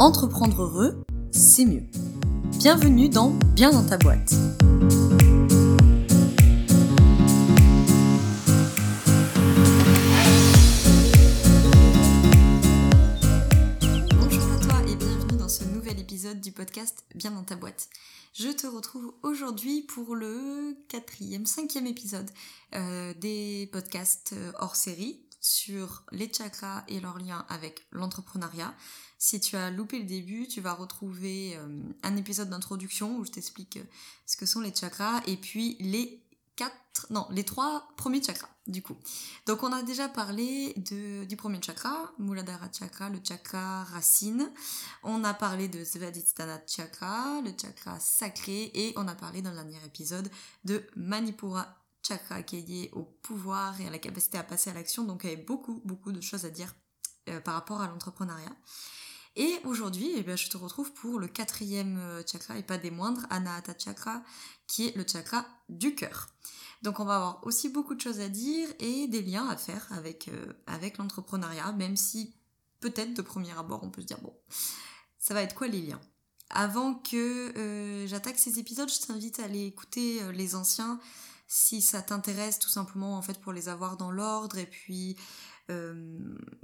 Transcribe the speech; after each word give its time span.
Entreprendre 0.00 0.62
heureux, 0.62 1.04
c'est 1.30 1.64
mieux. 1.64 1.84
Bienvenue 2.58 3.08
dans 3.08 3.30
Bien 3.54 3.70
dans 3.70 3.86
ta 3.86 3.96
boîte. 3.96 4.34
Bonjour 14.18 14.42
à 14.52 14.58
toi 14.58 14.82
et 14.88 14.96
bienvenue 14.96 15.38
dans 15.38 15.48
ce 15.48 15.62
nouvel 15.62 16.00
épisode 16.00 16.40
du 16.40 16.50
podcast 16.50 17.04
Bien 17.14 17.30
dans 17.30 17.44
ta 17.44 17.54
boîte. 17.54 17.88
Je 18.34 18.48
te 18.48 18.66
retrouve 18.66 19.14
aujourd'hui 19.22 19.82
pour 19.82 20.16
le 20.16 20.76
quatrième, 20.88 21.46
cinquième 21.46 21.86
épisode 21.86 22.28
euh, 22.74 23.14
des 23.20 23.68
podcasts 23.72 24.34
euh, 24.36 24.50
hors 24.58 24.74
série 24.74 25.20
sur 25.40 26.02
les 26.10 26.32
chakras 26.32 26.82
et 26.88 26.98
leur 26.98 27.18
lien 27.18 27.44
avec 27.48 27.86
l'entrepreneuriat. 27.92 28.74
Si 29.26 29.40
tu 29.40 29.56
as 29.56 29.70
loupé 29.70 30.00
le 30.00 30.04
début, 30.04 30.46
tu 30.48 30.60
vas 30.60 30.74
retrouver 30.74 31.56
euh, 31.56 31.80
un 32.02 32.14
épisode 32.18 32.50
d'introduction 32.50 33.16
où 33.16 33.24
je 33.24 33.30
t'explique 33.30 33.78
euh, 33.78 33.84
ce 34.26 34.36
que 34.36 34.44
sont 34.44 34.60
les 34.60 34.74
chakras 34.74 35.22
et 35.26 35.38
puis 35.38 35.78
les 35.80 36.22
quatre, 36.56 37.06
non, 37.08 37.26
les 37.30 37.42
trois 37.42 37.88
premiers 37.96 38.22
chakras 38.22 38.50
du 38.66 38.82
coup. 38.82 38.94
Donc 39.46 39.62
on 39.62 39.72
a 39.72 39.82
déjà 39.82 40.10
parlé 40.10 40.74
du 40.76 41.36
premier 41.38 41.58
chakra, 41.62 42.12
Muladhara 42.18 42.68
chakra, 42.70 43.08
le 43.08 43.18
chakra 43.26 43.84
racine. 43.84 44.52
On 45.02 45.24
a 45.24 45.32
parlé 45.32 45.68
de 45.68 45.84
Svadhisthana 45.84 46.60
chakra, 46.66 47.40
le 47.40 47.52
chakra 47.58 47.98
sacré, 48.00 48.72
et 48.74 48.92
on 48.96 49.08
a 49.08 49.14
parlé 49.14 49.40
dans 49.40 49.52
le 49.52 49.56
dernier 49.56 49.82
épisode 49.86 50.30
de 50.64 50.86
Manipura 50.96 51.82
chakra 52.06 52.42
qui 52.42 52.58
est 52.58 52.68
lié 52.68 52.90
au 52.92 53.04
pouvoir 53.22 53.80
et 53.80 53.86
à 53.86 53.90
la 53.90 53.98
capacité 53.98 54.36
à 54.36 54.44
passer 54.44 54.68
à 54.68 54.74
l'action. 54.74 55.04
Donc 55.04 55.24
il 55.24 55.30
y 55.30 55.32
avait 55.32 55.42
beaucoup, 55.42 55.80
beaucoup 55.86 56.12
de 56.12 56.20
choses 56.20 56.44
à 56.44 56.50
dire 56.50 56.74
euh, 57.30 57.40
par 57.40 57.54
rapport 57.54 57.80
à 57.80 57.88
l'entrepreneuriat. 57.88 58.54
Et 59.36 59.58
aujourd'hui, 59.64 60.10
eh 60.16 60.22
bien, 60.22 60.36
je 60.36 60.48
te 60.48 60.56
retrouve 60.56 60.92
pour 60.92 61.18
le 61.18 61.26
quatrième 61.26 61.98
euh, 61.98 62.22
chakra, 62.26 62.56
et 62.56 62.62
pas 62.62 62.78
des 62.78 62.90
moindres, 62.90 63.26
Anahata 63.30 63.74
chakra, 63.76 64.22
qui 64.66 64.86
est 64.86 64.96
le 64.96 65.04
chakra 65.06 65.44
du 65.68 65.94
cœur. 65.94 66.28
Donc 66.82 67.00
on 67.00 67.04
va 67.04 67.16
avoir 67.16 67.46
aussi 67.46 67.68
beaucoup 67.68 67.94
de 67.94 68.00
choses 68.00 68.20
à 68.20 68.28
dire 68.28 68.68
et 68.78 69.08
des 69.08 69.22
liens 69.22 69.48
à 69.48 69.56
faire 69.56 69.86
avec, 69.90 70.28
euh, 70.28 70.52
avec 70.66 70.98
l'entrepreneuriat, 70.98 71.72
même 71.72 71.96
si 71.96 72.34
peut-être 72.80 73.14
de 73.14 73.22
premier 73.22 73.56
abord 73.58 73.82
on 73.82 73.90
peut 73.90 74.02
se 74.02 74.06
dire, 74.06 74.20
bon, 74.20 74.34
ça 75.18 75.34
va 75.34 75.42
être 75.42 75.54
quoi 75.54 75.66
les 75.66 75.80
liens? 75.80 76.00
Avant 76.50 76.94
que 76.94 78.04
j'attaque 78.06 78.38
ces 78.38 78.58
épisodes, 78.58 78.90
je 78.90 79.06
t'invite 79.06 79.40
à 79.40 79.44
aller 79.44 79.64
écouter 79.64 80.20
les 80.32 80.54
anciens 80.54 81.00
si 81.48 81.82
ça 81.82 82.02
t'intéresse 82.02 82.58
tout 82.58 82.68
simplement 82.68 83.16
en 83.16 83.22
fait 83.22 83.40
pour 83.40 83.52
les 83.52 83.68
avoir 83.68 83.96
dans 83.96 84.10
l'ordre 84.10 84.58
et 84.58 84.66
puis 84.66 85.16
euh, 85.70 86.18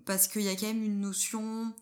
parce 0.05 0.29
qu'il 0.29 0.43
y 0.43 0.49
a 0.49 0.57
quand 0.57 0.67
même 0.67 0.83
une 0.83 1.01
notion 1.01 1.73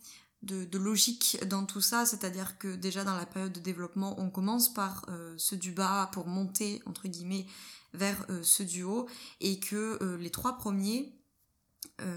de, 0.43 0.79
logique 0.79 1.39
dans 1.49 1.65
tout 1.67 1.81
ça, 1.81 2.07
c'est-à-dire 2.07 2.59
que 2.59 2.75
déjà 2.75 3.05
dans 3.05 3.17
la 3.17 3.27
période 3.27 3.53
de 3.53 3.61
développement, 3.61 4.19
on 4.21 4.31
commence 4.31 4.73
par 4.73 5.05
euh, 5.09 5.35
ceux 5.37 5.57
du 5.57 5.73
bas 5.73 6.09
pour 6.13 6.27
monter 6.27 6.83
entre 6.87 7.09
guillemets 7.09 7.47
vers 7.95 8.25
euh, 8.31 8.43
ceux 8.43 8.65
du 8.65 8.83
haut 8.83 9.09
et 9.41 9.59
que 9.59 10.17
les 10.17 10.31
trois 10.31 10.57
premiers, 10.59 11.15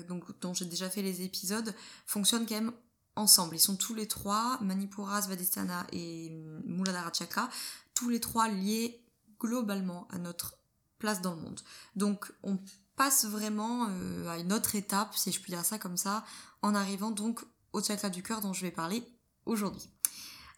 donc 0.07 0.39
dont 0.41 0.53
j'ai 0.53 0.65
déjà 0.65 0.89
fait 0.89 1.01
les 1.01 1.23
épisodes, 1.23 1.73
fonctionnent 2.05 2.45
quand 2.45 2.55
même 2.55 2.73
ensemble. 3.15 3.55
Ils 3.55 3.59
sont 3.59 3.75
tous 3.75 3.93
les 3.93 4.07
trois, 4.07 4.59
Manipura, 4.61 5.21
Svadhisthana 5.21 5.87
et 5.91 6.29
Muladhara 6.65 7.11
Chakra, 7.13 7.49
tous 7.93 8.09
les 8.09 8.19
trois 8.19 8.47
liés 8.47 9.03
globalement 9.39 10.07
à 10.11 10.17
notre 10.17 10.55
place 10.99 11.21
dans 11.21 11.33
le 11.33 11.41
monde. 11.41 11.59
Donc 11.95 12.31
on 12.43 12.59
passe 12.95 13.25
vraiment 13.25 13.87
euh, 13.89 14.29
à 14.29 14.37
une 14.37 14.53
autre 14.53 14.75
étape, 14.75 15.15
si 15.15 15.31
je 15.31 15.41
puis 15.41 15.51
dire 15.51 15.65
ça 15.65 15.79
comme 15.79 15.97
ça, 15.97 16.23
en 16.61 16.75
arrivant 16.75 17.11
donc 17.11 17.43
au 17.73 17.81
chakra 17.81 18.09
du 18.09 18.23
cœur 18.23 18.41
dont 18.41 18.53
je 18.53 18.61
vais 18.61 18.71
parler 18.71 19.03
aujourd'hui. 19.45 19.89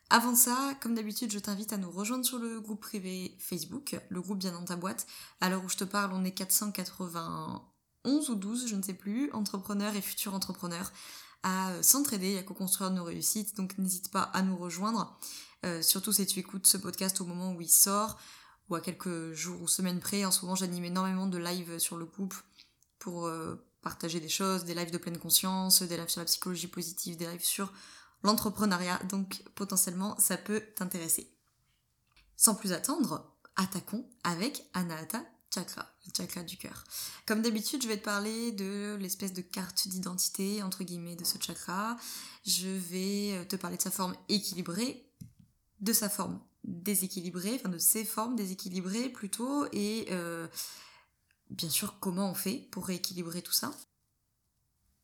Avant 0.10 0.36
ça, 0.36 0.76
comme 0.82 0.94
d'habitude, 0.94 1.32
je 1.32 1.40
t'invite 1.40 1.74
à 1.74 1.78
nous 1.78 1.90
rejoindre 1.90 2.26
sur 2.26 2.38
le 2.38 2.60
groupe 2.60 2.82
privé 2.82 3.36
Facebook, 3.40 4.00
le 4.10 4.22
groupe 4.22 4.38
bien 4.38 4.52
dans 4.52 4.64
ta 4.64 4.76
boîte. 4.76 5.08
À 5.42 5.50
l'heure 5.50 5.64
où 5.64 5.70
je 5.70 5.78
te 5.78 5.84
parle, 5.84 6.12
on 6.14 6.24
est 6.24 6.32
491 6.32 8.30
ou 8.30 8.36
12, 8.36 8.68
je 8.68 8.76
ne 8.76 8.84
sais 8.84 8.94
plus, 8.94 9.32
entrepreneurs 9.32 9.96
et 9.96 10.02
futurs 10.02 10.36
entrepreneurs 10.36 10.92
à 11.42 11.72
euh, 11.72 11.82
s'entraider 11.82 12.32
et 12.32 12.40
à 12.40 12.44
co-construire 12.44 12.92
nos 12.92 13.04
réussites. 13.04 13.56
Donc 13.56 13.78
n'hésite 13.78 14.12
pas 14.12 14.22
à 14.22 14.42
nous 14.42 14.56
rejoindre, 14.56 15.18
euh, 15.66 15.82
surtout 15.82 16.14
si 16.14 16.26
tu 16.26 16.40
écoutes 16.40 16.68
ce 16.68 16.78
podcast 16.78 17.20
au 17.22 17.26
moment 17.26 17.54
où 17.54 17.62
il 17.62 17.70
sort 17.70 18.20
ou 18.70 18.76
à 18.76 18.82
quelques 18.82 19.34
jours 19.34 19.62
ou 19.62 19.68
semaines 19.68 20.00
près. 20.00 20.26
En 20.26 20.32
ce 20.32 20.42
moment, 20.46 20.56
j'anime 20.56 20.86
énormément 20.86 21.28
de 21.28 21.38
lives 21.38 21.80
sur 21.80 21.98
le 21.98 22.06
groupe 22.06 22.36
pour 23.00 23.28
euh, 23.28 23.56
partager 23.84 24.20
des 24.20 24.30
choses, 24.30 24.64
des 24.64 24.74
lives 24.74 24.92
de 24.92 24.98
pleine 24.98 25.20
conscience, 25.20 25.84
des 25.84 25.98
lives 25.98 26.10
sur 26.10 26.22
la 26.22 26.26
psychologie 26.26 26.68
positive, 26.68 27.18
des 27.18 27.28
lives 27.28 27.44
sur 27.44 27.72
l'entrepreneuriat. 28.24 29.00
Donc 29.10 29.44
potentiellement, 29.56 30.18
ça 30.18 30.38
peut 30.38 30.62
t'intéresser. 30.76 31.30
Sans 32.36 32.56
plus 32.56 32.74
attendre, 32.74 33.38
attaquons 33.56 34.10
avec 34.24 34.64
Anahata 34.74 35.24
Chakra, 35.54 35.86
le 36.08 36.12
chakra 36.18 36.42
du 36.42 36.58
cœur. 36.58 36.84
Comme 37.28 37.44
d'habitude, 37.44 37.84
je 37.84 37.88
vais 37.88 37.98
te 37.98 38.04
parler 38.04 38.52
de 38.52 38.98
l'espèce 39.00 39.34
de 39.34 39.42
carte 39.42 39.88
d'identité, 39.88 40.64
entre 40.64 40.84
guillemets, 40.84 41.16
de 41.16 41.24
ce 41.24 41.38
chakra. 41.40 41.96
Je 42.44 42.70
vais 42.70 43.34
euh, 43.34 43.46
te 43.46 43.56
parler 43.56 43.78
de 43.78 43.82
sa 43.82 43.92
forme 43.92 44.16
équilibrée, 44.30 45.06
de 45.82 45.94
sa 45.94 46.10
forme 46.10 46.40
déséquilibrées, 46.64 47.56
enfin 47.56 47.70
de 47.70 47.78
ces 47.78 48.04
formes 48.04 48.36
déséquilibrées 48.36 49.10
plutôt, 49.10 49.68
et 49.74 50.08
euh, 50.10 50.48
bien 51.54 51.70
sûr 51.70 52.00
comment 52.00 52.30
on 52.30 52.34
fait 52.34 52.68
pour 52.72 52.86
rééquilibrer 52.86 53.42
tout 53.42 53.54
ça. 53.54 53.72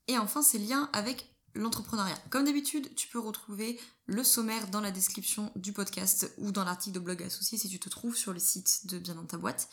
Et 0.08 0.18
enfin 0.18 0.42
ces 0.42 0.58
liens 0.58 0.90
avec 0.92 1.30
l'entrepreneuriat. 1.54 2.18
Comme 2.30 2.44
d'habitude, 2.44 2.94
tu 2.94 3.08
peux 3.08 3.18
retrouver 3.18 3.78
le 4.06 4.22
sommaire 4.22 4.68
dans 4.68 4.80
la 4.80 4.90
description 4.90 5.50
du 5.56 5.72
podcast 5.72 6.32
ou 6.38 6.52
dans 6.52 6.64
l'article 6.64 6.94
de 6.94 7.00
blog 7.00 7.22
associé 7.22 7.58
si 7.58 7.68
tu 7.68 7.80
te 7.80 7.88
trouves 7.88 8.16
sur 8.16 8.32
le 8.32 8.38
site 8.38 8.86
de 8.86 8.98
Bien 8.98 9.14
dans 9.14 9.24
ta 9.24 9.36
boîte. 9.36 9.68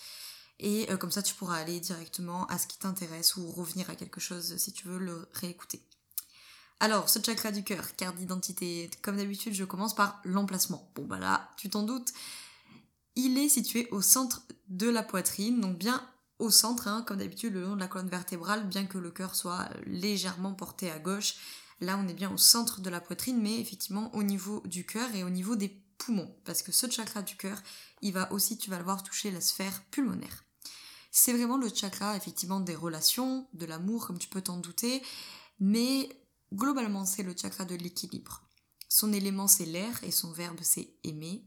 Et 0.59 0.89
euh, 0.89 0.97
comme 0.97 1.11
ça, 1.11 1.21
tu 1.21 1.35
pourras 1.35 1.57
aller 1.57 1.79
directement 1.79 2.47
à 2.47 2.57
ce 2.57 2.65
qui 2.65 2.79
t'intéresse 2.79 3.35
ou 3.35 3.51
revenir 3.51 3.89
à 3.91 3.95
quelque 3.95 4.19
chose 4.19 4.57
si 4.57 4.73
tu 4.73 4.88
veux 4.88 4.97
le 4.97 5.27
réécouter. 5.33 5.83
Alors, 6.79 7.09
ce 7.09 7.19
chakra 7.23 7.51
du 7.51 7.63
cœur, 7.63 7.95
carte 7.95 8.15
d'identité, 8.17 8.89
comme 9.01 9.17
d'habitude, 9.17 9.53
je 9.53 9.65
commence 9.65 9.95
par 9.95 10.19
l'emplacement. 10.23 10.91
Bon 10.95 11.05
bah 11.05 11.19
là, 11.19 11.51
tu 11.57 11.69
t'en 11.69 11.83
doutes, 11.83 12.11
il 13.15 13.38
est 13.38 13.49
situé 13.49 13.88
au 13.91 14.01
centre 14.01 14.44
de 14.67 14.88
la 14.89 15.03
poitrine, 15.03 15.59
donc 15.59 15.77
bien 15.77 16.07
au 16.40 16.50
centre, 16.50 16.88
hein, 16.88 17.03
comme 17.08 17.18
d'habitude, 17.18 17.53
le 17.53 17.64
long 17.64 17.75
de 17.75 17.80
la 17.80 17.88
colonne 17.88 18.09
vertébrale, 18.09 18.68
bien 18.68 18.86
que 18.86 18.98
le 18.98 19.12
cœur 19.12 19.36
soit 19.36 19.70
légèrement 19.86 20.53
porté 20.53 20.92
à 20.92 21.00
gauche. 21.00 21.36
Là, 21.80 21.98
on 21.98 22.08
est 22.08 22.14
bien 22.14 22.31
au 22.31 22.38
centre 22.38 22.81
de 22.81 22.90
la 22.90 23.02
poitrine, 23.02 23.42
mais 23.42 23.59
effectivement 23.59 24.14
au 24.16 24.24
niveau 24.24 24.62
du 24.66 24.86
cœur 24.86 25.14
et 25.16 25.24
au 25.24 25.30
niveau 25.30 25.56
des 25.56 25.70
poumons, 25.98 26.36
parce 26.46 26.62
que 26.62 26.72
ce 26.72 26.90
chakra 26.90 27.22
du 27.22 27.36
cœur, 27.38 27.62
il 28.02 28.14
va 28.14 28.31
aussi, 28.31 28.58
tu 28.58 28.70
vas 28.70 28.78
le 28.78 28.84
voir, 28.84 29.03
toucher 29.03 29.31
la 29.31 29.42
sphère 29.42 29.84
pulmonaire. 29.92 30.44
C'est 31.12 31.34
vraiment 31.34 31.58
le 31.58 31.70
chakra, 31.74 32.16
effectivement, 32.16 32.59
des 32.59 32.75
relations, 32.75 33.48
de 33.54 33.66
l'amour, 33.66 34.06
comme 34.06 34.19
tu 34.19 34.28
peux 34.28 34.42
t'en 34.42 34.58
douter, 34.58 35.02
mais 35.59 36.09
Globalement, 36.54 37.06
c'est 37.06 37.24
le 37.24 37.36
chakra 37.36 37.66
de 37.66 37.75
l'équilibre. 37.75 38.44
Son 38.88 39.12
élément, 39.12 39.48
c'est 39.48 39.66
l'air 39.66 40.02
et 40.04 40.12
son 40.12 40.31
verbe, 40.31 40.59
c'est 40.62 40.94
aimer. 41.04 41.44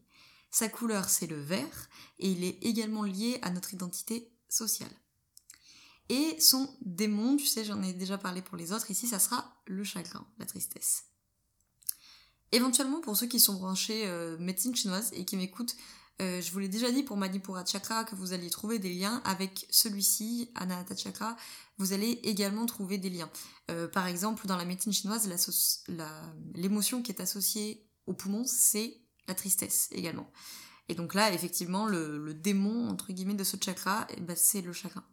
Sa 0.50 0.68
couleur, 0.68 1.08
c'est 1.08 1.26
le 1.26 1.40
vert 1.40 1.88
et 2.18 2.30
il 2.30 2.44
est 2.44 2.58
également 2.62 3.04
lié 3.04 3.38
à 3.42 3.50
notre 3.50 3.72
identité 3.72 4.30
sociale. 4.50 4.92
Et 6.10 6.38
son 6.40 6.68
démon, 6.82 7.36
tu 7.36 7.46
sais, 7.46 7.64
j'en 7.64 7.82
ai 7.82 7.92
déjà 7.92 8.18
parlé 8.18 8.42
pour 8.42 8.56
les 8.56 8.72
autres, 8.72 8.90
ici, 8.90 9.06
ça 9.06 9.18
sera 9.18 9.62
le 9.66 9.84
chagrin, 9.84 10.26
la 10.38 10.44
tristesse. 10.44 11.04
Éventuellement, 12.52 13.00
pour 13.00 13.16
ceux 13.16 13.28
qui 13.28 13.38
sont 13.38 13.54
branchés 13.54 14.06
euh, 14.06 14.36
médecine 14.38 14.74
chinoise 14.74 15.10
et 15.14 15.24
qui 15.24 15.36
m'écoutent, 15.36 15.76
euh, 16.20 16.42
je 16.42 16.50
vous 16.50 16.58
l'ai 16.58 16.68
déjà 16.68 16.90
dit 16.90 17.02
pour 17.02 17.16
Manipura 17.16 17.64
Chakra 17.64 18.04
que 18.04 18.14
vous 18.14 18.32
alliez 18.32 18.50
trouver 18.50 18.78
des 18.78 18.92
liens 18.92 19.22
avec 19.24 19.66
celui-ci, 19.70 20.50
Anahata 20.54 20.94
Chakra. 20.94 21.36
Vous 21.78 21.92
allez 21.92 22.20
également 22.24 22.66
trouver 22.66 22.98
des 22.98 23.08
liens. 23.08 23.30
Euh, 23.70 23.88
par 23.88 24.06
exemple, 24.06 24.46
dans 24.46 24.56
la 24.56 24.66
médecine 24.66 24.92
chinoise, 24.92 25.30
l'émotion 26.54 27.02
qui 27.02 27.12
est 27.12 27.20
associée 27.20 27.86
au 28.06 28.12
poumon, 28.12 28.44
c'est 28.44 29.00
la 29.28 29.34
tristesse 29.34 29.88
également. 29.92 30.30
Et 30.90 30.96
donc 30.96 31.14
là, 31.14 31.32
effectivement, 31.32 31.86
le, 31.86 32.34
démon, 32.34 32.88
entre 32.88 33.12
guillemets, 33.12 33.34
de 33.34 33.44
ce 33.44 33.56
chakra, 33.64 34.08
eh 34.16 34.20
ben, 34.20 34.34
c'est 34.34 34.60
le 34.60 34.72
chakra. 34.72 35.04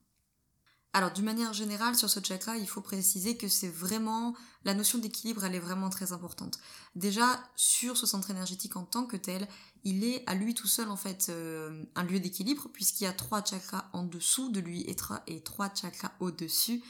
Alors, 0.91 1.11
d'une 1.11 1.25
manière 1.25 1.53
générale, 1.53 1.95
sur 1.95 2.09
ce 2.09 2.19
chakra, 2.19 2.57
il 2.57 2.67
faut 2.67 2.81
préciser 2.81 3.37
que 3.37 3.47
c'est 3.47 3.69
vraiment, 3.69 4.35
la 4.65 4.73
notion 4.73 4.97
d'équilibre, 4.97 5.45
elle 5.45 5.53
est 5.53 5.59
vraiment 5.59 5.91
très 5.91 6.13
importante. 6.13 6.57
Déjà, 6.95 7.39
sur 7.55 7.95
ce 7.95 8.07
centre 8.07 8.31
énergétique 8.31 8.75
en 8.75 8.85
tant 8.85 9.05
que 9.05 9.17
tel, 9.17 9.47
il 9.83 10.03
est 10.03 10.23
à 10.25 10.33
lui 10.33 10.55
tout 10.55 10.65
seul, 10.65 10.89
en 10.89 10.97
fait, 10.97 11.27
euh, 11.29 11.85
un 11.93 12.03
lieu 12.03 12.19
d'équilibre, 12.19 12.69
puisqu'il 12.73 13.03
y 13.03 13.07
a 13.07 13.13
trois 13.13 13.45
chakras 13.45 13.87
en 13.93 14.01
dessous 14.01 14.49
de 14.49 14.59
lui 14.59 14.81
et 14.89 14.95
trois, 14.95 15.21
et 15.27 15.43
trois 15.43 15.71
chakras 15.71 16.13
au-dessus 16.19 16.83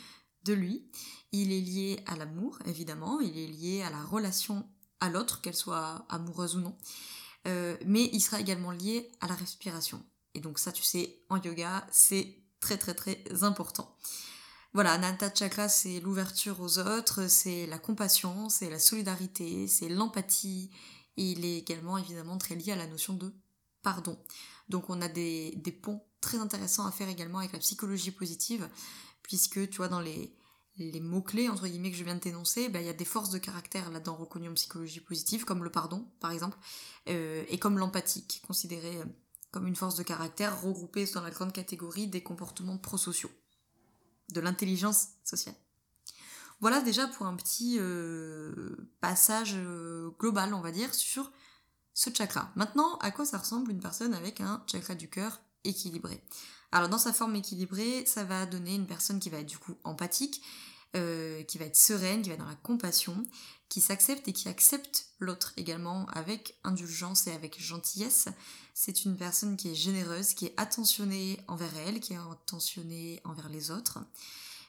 de 0.45 0.54
lui. 0.54 0.90
Il 1.33 1.51
est 1.51 1.60
lié 1.60 2.00
à 2.06 2.16
l'amour, 2.16 2.57
évidemment, 2.66 3.19
il 3.19 3.38
est 3.38 3.48
lié 3.48 3.81
à 3.81 3.90
la 3.90 4.01
relation 4.01 4.66
à 5.01 5.10
l'autre, 5.10 5.42
qu'elle 5.42 5.57
soit 5.57 6.06
amoureuse 6.07 6.56
ou 6.56 6.62
non. 6.62 6.78
Euh, 7.47 7.77
mais 7.85 8.09
il 8.11 8.21
sera 8.21 8.39
également 8.39 8.71
lié 8.71 9.11
à 9.21 9.27
la 9.27 9.35
respiration. 9.35 10.03
Et 10.33 10.39
donc 10.39 10.59
ça, 10.59 10.71
tu 10.71 10.83
sais, 10.83 11.21
en 11.29 11.41
yoga, 11.41 11.85
c'est 11.91 12.35
très 12.59 12.77
très 12.77 12.94
très 12.94 13.23
important. 13.41 13.95
Voilà, 14.73 14.94
Anahata 14.94 15.33
Chakra, 15.33 15.69
c'est 15.69 15.99
l'ouverture 16.01 16.59
aux 16.59 16.77
autres, 16.77 17.27
c'est 17.27 17.65
la 17.67 17.79
compassion, 17.79 18.49
c'est 18.49 18.69
la 18.69 18.79
solidarité, 18.79 19.67
c'est 19.67 19.89
l'empathie. 19.89 20.69
Il 21.15 21.45
est 21.45 21.57
également 21.59 21.97
évidemment 21.97 22.38
très 22.38 22.55
lié 22.55 22.73
à 22.73 22.75
la 22.75 22.88
notion 22.88 23.13
de 23.13 23.33
pardon. 23.81 24.19
Donc 24.69 24.89
on 24.89 25.01
a 25.01 25.07
des, 25.07 25.53
des 25.55 25.71
ponts 25.71 26.03
très 26.21 26.38
intéressants 26.38 26.85
à 26.85 26.91
faire 26.91 27.09
également 27.09 27.39
avec 27.39 27.53
la 27.53 27.59
psychologie 27.59 28.11
positive, 28.11 28.69
puisque 29.23 29.69
tu 29.69 29.77
vois, 29.77 29.88
dans 29.88 30.01
les, 30.01 30.35
les 30.77 31.00
mots-clés, 31.00 31.50
entre 31.50 31.68
guillemets, 31.68 31.91
que 31.91 31.97
je 31.97 32.03
viens 32.03 32.15
de 32.15 32.19
t'énoncer, 32.19 32.69
ben, 32.69 32.79
il 32.79 32.85
y 32.85 32.89
a 32.89 32.94
des 32.94 33.06
forces 33.06 33.29
de 33.29 33.38
caractère 33.38 33.89
là-dedans 33.91 34.15
reconnues 34.15 34.50
en 34.50 34.53
psychologie 34.53 35.00
positive, 35.00 35.45
comme 35.45 35.63
le 35.63 35.71
pardon, 35.71 36.07
par 36.19 36.31
exemple, 36.31 36.57
euh, 37.09 37.44
et 37.50 37.57
comme 37.57 37.77
l'empathie, 37.77 38.25
considérée 38.45 38.97
euh, 38.97 39.06
comme 39.51 39.68
une 39.68 39.75
force 39.75 39.95
de 39.95 40.03
caractère 40.03 40.62
regroupée 40.62 41.06
dans 41.13 41.21
la 41.21 41.31
grande 41.31 41.53
catégorie 41.53 42.07
des 42.07 42.21
comportements 42.21 42.77
prosociaux 42.77 43.31
de 44.31 44.39
l'intelligence 44.39 45.07
sociale. 45.24 45.56
Voilà 46.59 46.81
déjà 46.81 47.07
pour 47.07 47.27
un 47.27 47.35
petit 47.35 47.77
euh, 47.80 48.75
passage 49.00 49.56
global, 50.19 50.53
on 50.53 50.62
va 50.62 50.71
dire, 50.71 50.94
sur 50.94 51.31
ce 51.94 52.09
chakra. 52.13 52.51
Maintenant, 52.56 52.97
à 52.97 53.12
quoi 53.12 53.25
ça 53.25 53.38
ressemble 53.38 53.71
une 53.71 53.80
personne 53.80 54.13
avec 54.13 54.41
un 54.41 54.63
chakra 54.68 54.95
du 54.95 55.09
cœur 55.09 55.39
équilibré? 55.63 56.21
Alors 56.72 56.90
dans 56.90 56.98
sa 56.98 57.14
forme 57.14 57.36
équilibrée, 57.36 58.06
ça 58.06 58.24
va 58.24 58.46
donner 58.46 58.75
une 58.75 58.88
personne 58.88 59.19
qui 59.19 59.30
va 59.30 59.40
être 59.40 59.48
du 59.48 59.58
coup 59.58 59.75
empathique, 59.84 60.42
euh, 60.96 61.44
qui 61.44 61.58
va 61.58 61.66
être 61.66 61.75
sereine, 61.75 62.22
qui 62.22 62.30
va 62.30 62.36
être 62.36 62.42
dans 62.42 62.50
la 62.50 62.56
compassion, 62.56 63.24
qui 63.69 63.81
s'accepte 63.81 64.28
et 64.28 64.34
qui 64.34 64.48
accepte 64.48 65.08
l'autre 65.19 65.54
également 65.58 66.08
avec 66.08 66.58
indulgence 66.64 67.28
et 67.28 67.31
avec 67.31 67.62
gentillesse. 67.62 68.28
C'est 68.74 69.06
une 69.06 69.18
personne 69.18 69.58
qui 69.58 69.69
est 69.69 69.75
généreuse, 69.75 70.34
qui 70.34 70.46
est 70.46 70.54
attentionnée 70.58 71.40
envers 71.48 71.75
elle, 71.78 72.00
qui 72.00 72.14
est 72.14 72.18
attentionnée 72.18 73.22
envers 73.24 73.50
les 73.50 73.72
autres, 73.72 74.00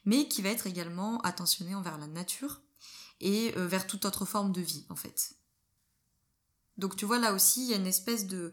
mais 0.04 0.28
qui 0.28 0.42
va 0.42 0.50
être 0.50 0.66
également 0.66 1.20
attentionnée 1.20 1.74
envers 1.74 1.98
la 1.98 2.06
nature 2.06 2.60
et 3.20 3.52
euh, 3.56 3.66
vers 3.66 3.86
toute 3.86 4.04
autre 4.04 4.24
forme 4.24 4.52
de 4.52 4.60
vie 4.60 4.84
en 4.88 4.96
fait. 4.96 5.34
Donc 6.76 6.96
tu 6.96 7.04
vois 7.04 7.18
là 7.18 7.32
aussi 7.32 7.64
il 7.64 7.70
y 7.70 7.74
a 7.74 7.76
une 7.76 7.86
espèce 7.86 8.26
de 8.26 8.52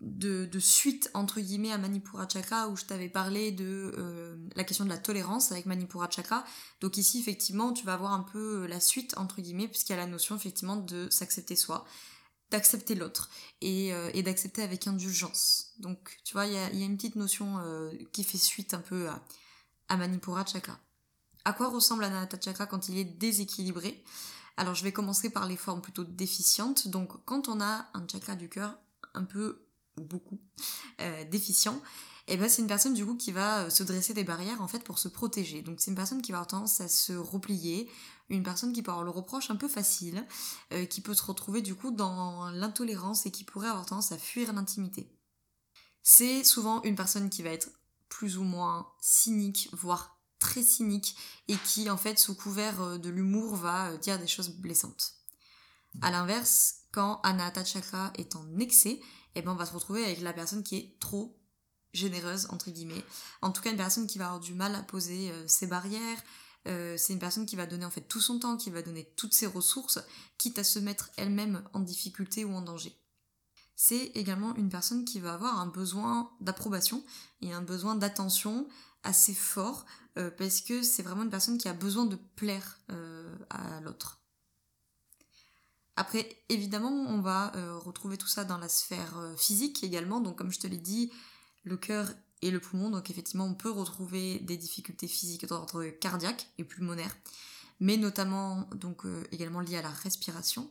de, 0.00 0.58
suite 0.58 1.10
entre 1.14 1.40
guillemets 1.40 1.72
à 1.72 1.78
Manipura 1.78 2.28
Chakra 2.28 2.68
où 2.68 2.76
je 2.76 2.84
t'avais 2.84 3.08
parlé 3.08 3.50
de 3.50 3.92
euh, 3.96 4.36
la 4.54 4.64
question 4.64 4.84
de 4.84 4.90
la 4.90 4.98
tolérance 4.98 5.50
avec 5.50 5.66
Manipura 5.66 6.08
Chakra. 6.10 6.44
Donc 6.80 6.96
ici 6.96 7.20
effectivement 7.20 7.72
tu 7.72 7.84
vas 7.84 7.94
avoir 7.94 8.12
un 8.12 8.22
peu 8.22 8.62
euh, 8.62 8.68
la 8.68 8.80
suite 8.80 9.16
entre 9.16 9.40
guillemets 9.40 9.68
puisqu'il 9.68 9.92
y 9.92 9.94
a 9.94 9.98
la 9.98 10.06
notion 10.06 10.36
effectivement 10.36 10.76
de 10.76 11.08
s'accepter 11.10 11.56
soi, 11.56 11.84
d'accepter 12.50 12.94
l'autre 12.94 13.28
et, 13.60 13.92
euh, 13.92 14.10
et 14.14 14.22
d'accepter 14.22 14.62
avec 14.62 14.86
indulgence. 14.86 15.72
Donc 15.78 16.18
tu 16.24 16.34
vois 16.34 16.46
il 16.46 16.52
y 16.52 16.56
a, 16.56 16.70
une 16.70 16.96
petite 16.96 17.16
notion 17.16 17.56
qui 18.12 18.22
fait 18.22 18.38
suite 18.38 18.74
un 18.74 18.80
peu 18.80 19.08
à, 19.08 19.24
à 19.88 19.96
Manipura 19.96 20.46
Chakra. 20.46 20.78
À 21.44 21.52
quoi 21.52 21.68
ressemble 21.68 22.04
Anahata 22.04 22.38
Chakra 22.40 22.66
quand 22.66 22.88
il 22.88 22.98
est 22.98 23.04
déséquilibré? 23.04 24.04
Alors 24.56 24.74
je 24.74 24.84
vais 24.84 24.92
commencer 24.92 25.30
par 25.30 25.46
les 25.46 25.56
formes 25.56 25.80
plutôt 25.80 26.04
déficientes. 26.04 26.88
Donc 26.88 27.24
quand 27.24 27.48
on 27.48 27.60
a 27.60 27.88
un 27.94 28.06
chakra 28.06 28.34
du 28.36 28.48
cœur 28.48 28.76
un 29.14 29.24
peu 29.24 29.67
beaucoup 29.98 30.40
euh, 31.00 31.24
déficient, 31.24 31.80
et 32.28 32.34
eh 32.34 32.36
ben 32.36 32.46
c'est 32.46 32.60
une 32.60 32.68
personne 32.68 32.92
du 32.92 33.06
coup 33.06 33.16
qui 33.16 33.32
va 33.32 33.60
euh, 33.60 33.70
se 33.70 33.82
dresser 33.82 34.12
des 34.12 34.22
barrières 34.22 34.60
en 34.60 34.68
fait 34.68 34.84
pour 34.84 34.98
se 34.98 35.08
protéger. 35.08 35.62
Donc 35.62 35.80
c'est 35.80 35.90
une 35.90 35.96
personne 35.96 36.20
qui 36.20 36.30
va 36.30 36.38
avoir 36.38 36.46
tendance 36.46 36.78
à 36.82 36.88
se 36.88 37.14
replier, 37.14 37.90
une 38.28 38.42
personne 38.42 38.74
qui 38.74 38.82
peut 38.82 38.90
avoir 38.90 39.04
le 39.04 39.10
reproche 39.10 39.50
un 39.50 39.56
peu 39.56 39.66
facile, 39.66 40.26
euh, 40.74 40.84
qui 40.84 41.00
peut 41.00 41.14
se 41.14 41.22
retrouver 41.22 41.62
du 41.62 41.74
coup 41.74 41.90
dans 41.90 42.50
l'intolérance 42.50 43.24
et 43.24 43.30
qui 43.30 43.44
pourrait 43.44 43.68
avoir 43.68 43.86
tendance 43.86 44.12
à 44.12 44.18
fuir 44.18 44.52
l'intimité. 44.52 45.10
C'est 46.02 46.44
souvent 46.44 46.82
une 46.82 46.96
personne 46.96 47.30
qui 47.30 47.42
va 47.42 47.48
être 47.48 47.70
plus 48.10 48.36
ou 48.36 48.44
moins 48.44 48.92
cynique, 49.00 49.70
voire 49.72 50.20
très 50.38 50.62
cynique, 50.62 51.16
et 51.48 51.56
qui 51.56 51.88
en 51.88 51.96
fait 51.96 52.18
sous 52.18 52.34
couvert 52.34 52.98
de 52.98 53.08
l'humour 53.08 53.56
va 53.56 53.96
dire 53.96 54.18
des 54.18 54.26
choses 54.26 54.50
blessantes. 54.50 55.14
À 56.02 56.10
l'inverse, 56.10 56.82
quand 56.92 57.20
Anahata 57.22 57.64
Chakra 57.64 58.12
est 58.16 58.36
en 58.36 58.58
excès, 58.58 59.00
et 59.38 59.42
ben 59.42 59.52
on 59.52 59.56
va 59.56 59.66
se 59.66 59.72
retrouver 59.72 60.04
avec 60.04 60.20
la 60.20 60.32
personne 60.32 60.64
qui 60.64 60.76
est 60.76 60.98
trop 60.98 61.38
généreuse 61.94 62.48
entre 62.50 62.70
guillemets. 62.70 63.04
En 63.40 63.52
tout 63.52 63.62
cas 63.62 63.70
une 63.70 63.76
personne 63.76 64.06
qui 64.06 64.18
va 64.18 64.26
avoir 64.26 64.40
du 64.40 64.52
mal 64.52 64.74
à 64.74 64.82
poser 64.82 65.30
euh, 65.30 65.46
ses 65.46 65.68
barrières. 65.68 66.18
Euh, 66.66 66.96
c'est 66.98 67.12
une 67.12 67.20
personne 67.20 67.46
qui 67.46 67.54
va 67.54 67.66
donner 67.66 67.84
en 67.84 67.90
fait 67.90 68.02
tout 68.02 68.20
son 68.20 68.40
temps, 68.40 68.56
qui 68.56 68.70
va 68.70 68.82
donner 68.82 69.04
toutes 69.16 69.32
ses 69.32 69.46
ressources, 69.46 70.00
quitte 70.38 70.58
à 70.58 70.64
se 70.64 70.80
mettre 70.80 71.10
elle-même 71.16 71.62
en 71.72 71.80
difficulté 71.80 72.44
ou 72.44 72.52
en 72.52 72.62
danger. 72.62 73.00
C'est 73.76 74.10
également 74.16 74.56
une 74.56 74.68
personne 74.68 75.04
qui 75.04 75.20
va 75.20 75.34
avoir 75.34 75.60
un 75.60 75.68
besoin 75.68 76.32
d'approbation 76.40 77.04
et 77.40 77.52
un 77.52 77.62
besoin 77.62 77.94
d'attention 77.94 78.68
assez 79.04 79.34
fort 79.34 79.86
euh, 80.18 80.32
parce 80.32 80.60
que 80.60 80.82
c'est 80.82 81.04
vraiment 81.04 81.22
une 81.22 81.30
personne 81.30 81.58
qui 81.58 81.68
a 81.68 81.74
besoin 81.74 82.06
de 82.06 82.16
plaire 82.34 82.80
à 83.50 83.80
l'autre. 83.82 84.20
Après, 85.98 86.40
évidemment, 86.48 86.92
on 86.92 87.20
va 87.20 87.50
euh, 87.56 87.76
retrouver 87.76 88.16
tout 88.16 88.28
ça 88.28 88.44
dans 88.44 88.56
la 88.56 88.68
sphère 88.68 89.18
euh, 89.18 89.34
physique 89.36 89.82
également. 89.82 90.20
Donc, 90.20 90.38
comme 90.38 90.52
je 90.52 90.60
te 90.60 90.68
l'ai 90.68 90.76
dit, 90.76 91.10
le 91.64 91.76
cœur 91.76 92.08
et 92.40 92.52
le 92.52 92.60
poumon. 92.60 92.88
Donc, 92.88 93.10
effectivement, 93.10 93.46
on 93.46 93.54
peut 93.54 93.72
retrouver 93.72 94.38
des 94.38 94.56
difficultés 94.56 95.08
physiques 95.08 95.44
d'ordre 95.46 95.84
cardiaque 95.86 96.52
et 96.56 96.62
pulmonaire, 96.62 97.16
mais 97.80 97.96
notamment 97.96 98.70
donc 98.76 99.06
euh, 99.06 99.24
également 99.32 99.58
liées 99.58 99.78
à 99.78 99.82
la 99.82 99.90
respiration. 99.90 100.70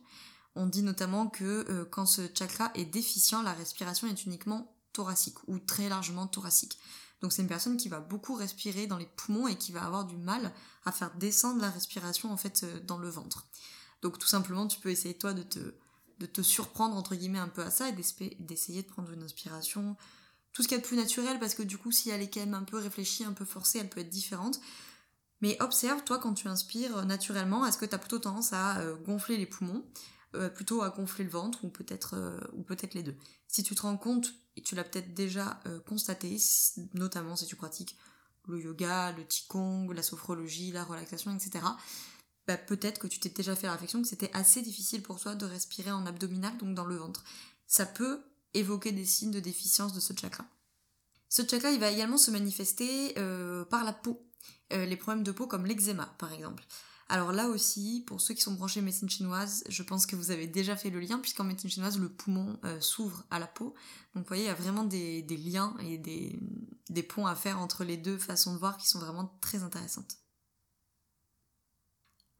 On 0.54 0.64
dit 0.64 0.82
notamment 0.82 1.28
que 1.28 1.84
quand 1.90 2.06
ce 2.06 2.22
chakra 2.34 2.70
est 2.74 2.86
déficient, 2.86 3.42
la 3.42 3.52
respiration 3.52 4.08
est 4.08 4.24
uniquement 4.24 4.74
thoracique 4.94 5.36
ou 5.46 5.58
très 5.58 5.90
largement 5.90 6.26
thoracique. 6.26 6.78
Donc 7.20 7.34
c'est 7.34 7.42
une 7.42 7.48
personne 7.48 7.76
qui 7.76 7.90
va 7.90 8.00
beaucoup 8.00 8.34
respirer 8.34 8.86
dans 8.86 8.96
les 8.96 9.06
poumons 9.06 9.46
et 9.46 9.56
qui 9.56 9.72
va 9.72 9.84
avoir 9.84 10.06
du 10.06 10.16
mal 10.16 10.52
à 10.86 10.90
faire 10.90 11.14
descendre 11.16 11.60
la 11.60 11.70
respiration 11.70 12.32
en 12.32 12.38
fait 12.38 12.64
dans 12.86 12.98
le 12.98 13.10
ventre. 13.10 13.46
Donc 14.02 14.18
tout 14.18 14.28
simplement, 14.28 14.66
tu 14.66 14.80
peux 14.80 14.90
essayer 14.90 15.16
toi 15.16 15.32
de 15.32 15.42
te, 15.42 15.58
de 16.18 16.26
te 16.26 16.42
surprendre 16.42 16.96
entre 16.96 17.14
guillemets 17.14 17.38
un 17.38 17.48
peu 17.48 17.62
à 17.62 17.70
ça 17.70 17.88
et 17.88 17.92
d'essayer 17.92 18.82
de 18.82 18.88
prendre 18.88 19.10
une 19.10 19.22
inspiration. 19.22 19.96
Tout 20.52 20.62
ce 20.62 20.68
qu'il 20.68 20.76
y 20.76 20.80
a 20.80 20.82
de 20.82 20.86
plus 20.86 20.96
naturel 20.96 21.38
parce 21.38 21.54
que 21.54 21.62
du 21.62 21.78
coup, 21.78 21.92
si 21.92 22.10
elle 22.10 22.22
est 22.22 22.32
quand 22.32 22.40
même 22.40 22.54
un 22.54 22.64
peu 22.64 22.78
réfléchie, 22.78 23.24
un 23.24 23.32
peu 23.32 23.44
forcée, 23.44 23.78
elle 23.78 23.88
peut 23.88 24.00
être 24.00 24.08
différente. 24.08 24.60
Mais 25.40 25.56
observe, 25.62 26.02
toi, 26.04 26.18
quand 26.18 26.34
tu 26.34 26.48
inspires 26.48 27.04
naturellement, 27.06 27.64
est-ce 27.64 27.78
que 27.78 27.86
tu 27.86 27.94
as 27.94 27.98
plutôt 27.98 28.18
tendance 28.18 28.52
à 28.52 28.78
euh, 28.78 28.96
gonfler 28.96 29.36
les 29.36 29.46
poumons, 29.46 29.84
euh, 30.34 30.48
plutôt 30.48 30.82
à 30.82 30.90
gonfler 30.90 31.24
le 31.24 31.30
ventre, 31.30 31.64
ou 31.64 31.68
peut-être 31.68 32.14
euh, 32.14 32.40
peut-être 32.66 32.94
les 32.94 33.04
deux? 33.04 33.16
Si 33.46 33.62
tu 33.62 33.74
te 33.74 33.82
rends 33.82 33.96
compte, 33.96 34.34
et 34.56 34.62
tu 34.62 34.74
l'as 34.74 34.82
peut-être 34.82 35.14
déjà 35.14 35.60
constaté, 35.86 36.36
notamment 36.94 37.36
si 37.36 37.46
tu 37.46 37.54
pratiques 37.54 37.96
le 38.48 38.60
yoga, 38.60 39.12
le 39.12 39.22
qigong, 39.22 39.92
la 39.92 40.02
sophrologie, 40.02 40.72
la 40.72 40.82
relaxation, 40.82 41.32
etc., 41.32 41.64
bah, 42.48 42.56
peut-être 42.56 42.98
que 42.98 43.06
tu 43.06 43.20
t'es 43.20 43.28
déjà 43.28 43.54
fait 43.54 43.68
réflexion 43.68 44.00
que 44.00 44.08
c'était 44.08 44.30
assez 44.32 44.62
difficile 44.62 45.02
pour 45.02 45.20
toi 45.20 45.34
de 45.34 45.44
respirer 45.44 45.92
en 45.92 46.06
abdominal, 46.06 46.56
donc 46.56 46.74
dans 46.74 46.86
le 46.86 46.96
ventre. 46.96 47.22
Ça 47.66 47.84
peut 47.84 48.22
évoquer 48.54 48.90
des 48.90 49.04
signes 49.04 49.32
de 49.32 49.38
déficience 49.38 49.92
de 49.92 50.00
ce 50.00 50.14
chakra. 50.18 50.46
Ce 51.28 51.42
chakra, 51.46 51.70
il 51.70 51.78
va 51.78 51.90
également 51.90 52.16
se 52.16 52.30
manifester 52.30 53.12
euh, 53.18 53.66
par 53.66 53.84
la 53.84 53.92
peau. 53.92 54.26
Euh, 54.72 54.86
les 54.86 54.96
problèmes 54.96 55.24
de 55.24 55.30
peau 55.30 55.46
comme 55.46 55.66
l'eczéma, 55.66 56.14
par 56.18 56.32
exemple. 56.32 56.64
Alors 57.10 57.32
là 57.32 57.48
aussi, 57.48 58.02
pour 58.06 58.22
ceux 58.22 58.32
qui 58.32 58.40
sont 58.40 58.54
branchés 58.54 58.80
médecine 58.80 59.10
chinoise, 59.10 59.62
je 59.68 59.82
pense 59.82 60.06
que 60.06 60.16
vous 60.16 60.30
avez 60.30 60.46
déjà 60.46 60.74
fait 60.74 60.88
le 60.88 61.00
lien, 61.00 61.18
puisqu'en 61.18 61.44
médecine 61.44 61.68
chinoise, 61.68 61.98
le 61.98 62.08
poumon 62.08 62.58
euh, 62.64 62.80
s'ouvre 62.80 63.24
à 63.30 63.38
la 63.38 63.46
peau. 63.46 63.74
Donc 64.14 64.24
vous 64.24 64.28
voyez, 64.28 64.44
il 64.44 64.46
y 64.46 64.50
a 64.50 64.54
vraiment 64.54 64.84
des, 64.84 65.20
des 65.20 65.36
liens 65.36 65.76
et 65.80 65.98
des, 65.98 66.40
des 66.88 67.02
ponts 67.02 67.26
à 67.26 67.34
faire 67.34 67.58
entre 67.58 67.84
les 67.84 67.98
deux 67.98 68.16
façons 68.16 68.54
de 68.54 68.58
voir 68.58 68.78
qui 68.78 68.88
sont 68.88 69.00
vraiment 69.00 69.36
très 69.42 69.62
intéressantes. 69.62 70.16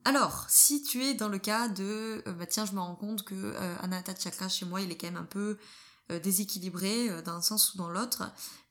Alors, 0.09 0.47
si 0.49 0.83
tu 0.83 1.05
es 1.05 1.13
dans 1.13 1.29
le 1.29 1.37
cas 1.37 1.69
de 1.69 2.23
euh, 2.27 2.33
bah 2.33 2.47
tiens, 2.47 2.65
je 2.65 2.73
me 2.73 2.81
rends 2.81 2.95
compte 2.95 3.25
que 3.25 3.35
euh, 3.35 4.15
Chakra 4.19 4.49
chez 4.49 4.65
moi, 4.65 4.81
il 4.81 4.91
est 4.91 4.97
quand 4.97 5.09
même 5.09 5.19
un 5.19 5.25
peu 5.25 5.59
euh, 6.11 6.19
déséquilibré 6.19 7.11
euh, 7.11 7.21
d'un 7.21 7.43
sens 7.43 7.75
ou 7.75 7.77
dans 7.77 7.91
l'autre, 7.91 8.23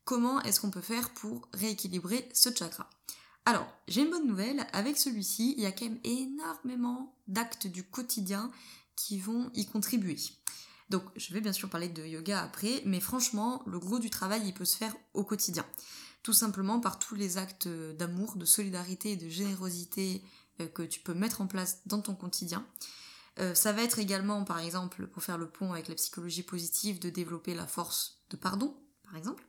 comment 0.04 0.42
est-ce 0.42 0.60
qu'on 0.60 0.72
peut 0.72 0.82
faire 0.82 1.12
pour 1.12 1.48
rééquilibrer 1.54 2.28
ce 2.34 2.50
chakra? 2.52 2.90
Alors, 3.46 3.72
j'ai 3.88 4.02
une 4.02 4.10
bonne 4.10 4.26
nouvelle, 4.26 4.66
avec 4.74 4.98
celui-ci, 4.98 5.54
il 5.58 5.62
y 5.62 5.68
a 5.68 5.72
quand 5.72 5.86
même 5.86 6.00
énormément 6.04 7.16
d'actes 7.28 7.68
du 7.68 7.84
quotidien 7.84 8.50
qui 8.96 9.20
vont 9.20 9.52
y 9.54 9.68
contribuer. 9.68 10.18
Donc, 10.90 11.04
je 11.18 11.36
vais 11.36 11.42
bien 11.42 11.54
sûr 11.54 11.70
parler 11.70 11.90
de 11.90 12.04
yoga 12.04 12.42
après, 12.42 12.82
mais 12.84 13.00
franchement, 13.00 13.62
le 13.68 13.78
gros 13.78 14.00
du 14.00 14.10
travail, 14.10 14.42
il 14.44 14.56
peut 14.56 14.66
se 14.66 14.76
faire 14.76 14.96
au 15.14 15.24
quotidien. 15.24 15.68
Tout 16.24 16.34
simplement 16.34 16.80
par 16.80 16.98
tous 16.98 17.14
les 17.14 17.38
actes 17.38 17.68
d'amour, 17.68 18.38
de 18.38 18.46
solidarité 18.46 19.12
et 19.12 19.18
de 19.18 19.30
générosité 19.30 20.24
que 20.74 20.84
tu 20.84 21.00
peux 21.00 21.14
mettre 21.14 21.42
en 21.42 21.48
place 21.48 21.82
dans 21.86 22.02
ton 22.02 22.16
quotidien. 22.16 22.66
Euh, 23.40 23.54
ça 23.54 23.72
va 23.72 23.84
être 23.84 24.00
également, 24.00 24.44
par 24.44 24.60
exemple, 24.60 25.08
pour 25.08 25.24
faire 25.24 25.38
le 25.38 25.50
pont 25.50 25.74
avec 25.74 25.88
la 25.88 25.96
psychologie 25.96 26.44
positive, 26.44 27.00
de 27.00 27.10
développer 27.10 27.54
la 27.54 27.68
force 27.68 28.22
de 28.30 28.38
pardon, 28.38 28.76
par 29.04 29.16
exemple. 29.16 29.46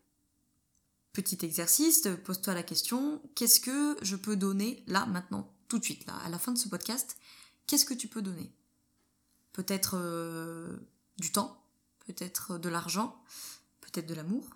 Petit 1.13 1.39
exercice, 1.43 2.07
pose-toi 2.25 2.55
la 2.55 2.63
question, 2.63 3.23
qu'est-ce 3.35 3.61
que 3.61 3.97
je 4.03 4.17
peux 4.17 4.37
donner 4.37 4.85
là, 4.87 5.07
maintenant, 5.07 5.53
tout 5.69 5.79
de 5.79 5.85
suite, 5.85 6.07
là, 6.07 6.17
à 6.25 6.29
la 6.29 6.39
fin 6.39 6.53
de 6.53 6.59
ce 6.59 6.69
podcast 6.69 7.17
Qu'est-ce 7.67 7.85
que 7.85 7.95
tu 7.95 8.09
peux 8.09 8.23
donner? 8.23 8.51
Peut-être 9.53 9.97
euh, 9.99 10.77
du 11.19 11.33
temps, 11.33 11.63
peut-être 12.07 12.59
de 12.59 12.69
l'argent, 12.69 13.23
peut-être 13.81 14.07
de 14.07 14.15
l'amour, 14.15 14.49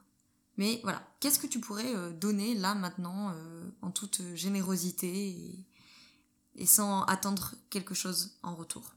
Mais 0.57 0.81
voilà, 0.83 1.03
qu'est-ce 1.21 1.39
que 1.39 1.47
tu 1.47 1.61
pourrais 1.61 1.95
euh, 1.95 2.11
donner 2.11 2.55
là 2.55 2.75
maintenant 2.75 3.33
euh, 3.35 3.71
en 3.83 3.91
toute 3.91 4.23
générosité 4.35 5.55
sans 6.65 7.03
attendre 7.05 7.55
quelque 7.71 7.95
chose 7.95 8.37
en 8.43 8.55
retour 8.55 8.95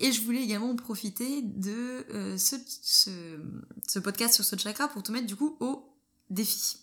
Et 0.00 0.12
je 0.12 0.22
voulais 0.22 0.42
également 0.42 0.74
profiter 0.76 1.42
de 1.42 2.06
euh, 2.10 2.38
ce, 2.38 2.56
ce, 2.82 3.98
podcast 3.98 4.34
sur 4.34 4.44
ce 4.44 4.56
chakra 4.56 4.88
pour 4.88 5.02
te 5.02 5.12
mettre 5.12 5.26
du 5.26 5.36
coup 5.36 5.56
au 5.60 5.88
défi. 6.30 6.78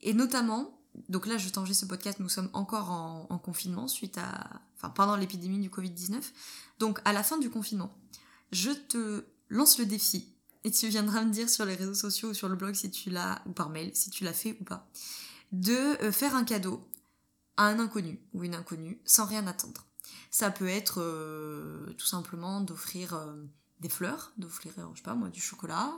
Et 0.00 0.14
notamment, 0.14 0.78
donc 1.08 1.26
là 1.26 1.38
je 1.38 1.48
t'enregistre 1.48 1.84
ce 1.84 1.88
podcast, 1.88 2.20
nous 2.20 2.28
sommes 2.28 2.50
encore 2.52 2.90
en, 2.90 3.26
en 3.30 3.38
confinement 3.38 3.88
suite 3.88 4.18
à... 4.18 4.60
Enfin 4.76 4.90
pendant 4.90 5.16
l'épidémie 5.16 5.58
du 5.58 5.70
Covid-19. 5.70 6.22
Donc 6.78 7.00
à 7.04 7.12
la 7.12 7.24
fin 7.24 7.38
du 7.38 7.50
confinement, 7.50 7.96
je 8.52 8.70
te 8.70 9.24
lance 9.48 9.78
le 9.78 9.86
défi 9.86 10.28
et 10.64 10.70
tu 10.70 10.88
viendras 10.88 11.24
me 11.24 11.32
dire 11.32 11.48
sur 11.48 11.64
les 11.64 11.74
réseaux 11.74 11.94
sociaux 11.94 12.30
ou 12.30 12.34
sur 12.34 12.48
le 12.48 12.56
blog 12.56 12.74
si 12.74 12.90
tu 12.90 13.10
l'as, 13.10 13.42
ou 13.46 13.52
par 13.52 13.70
mail, 13.70 13.90
si 13.94 14.10
tu 14.10 14.24
l'as 14.24 14.32
fait 14.32 14.56
ou 14.60 14.64
pas, 14.64 14.88
de 15.52 15.72
euh, 16.02 16.12
faire 16.12 16.34
un 16.34 16.44
cadeau 16.44 16.86
à 17.58 17.66
un 17.66 17.78
inconnu 17.78 18.18
ou 18.32 18.44
une 18.44 18.54
inconnue 18.54 18.98
sans 19.04 19.26
rien 19.26 19.46
attendre. 19.46 19.84
Ça 20.30 20.50
peut 20.50 20.68
être 20.68 21.02
euh, 21.02 21.92
tout 21.98 22.06
simplement 22.06 22.62
d'offrir 22.62 23.12
euh, 23.12 23.34
des 23.80 23.90
fleurs, 23.90 24.32
d'offrir, 24.38 24.72
je 24.92 24.96
sais 24.96 25.02
pas 25.02 25.14
moi, 25.14 25.28
du 25.28 25.40
chocolat. 25.40 25.92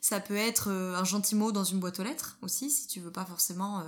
ça 0.00 0.20
peut 0.20 0.36
être 0.36 0.68
un 0.68 1.04
gentil 1.04 1.34
mot 1.34 1.50
dans 1.52 1.64
une 1.64 1.80
boîte 1.80 2.00
aux 2.00 2.02
lettres 2.02 2.36
aussi, 2.42 2.70
si 2.70 2.86
tu 2.86 3.00
veux 3.00 3.12
pas 3.12 3.24
forcément 3.24 3.82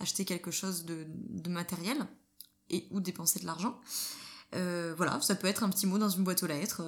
acheter 0.00 0.24
quelque 0.24 0.50
chose 0.50 0.86
de, 0.86 1.04
de, 1.08 1.50
matériel 1.50 1.98
et 2.70 2.88
ou 2.90 3.00
dépenser 3.00 3.38
de 3.40 3.44
l'argent. 3.44 3.78
voilà, 4.52 5.20
ça 5.20 5.34
peut 5.34 5.46
être 5.46 5.62
un 5.62 5.68
petit 5.68 5.86
mot 5.86 5.98
dans 5.98 6.08
une 6.08 6.24
boîte 6.24 6.42
aux 6.42 6.46
lettres 6.46 6.82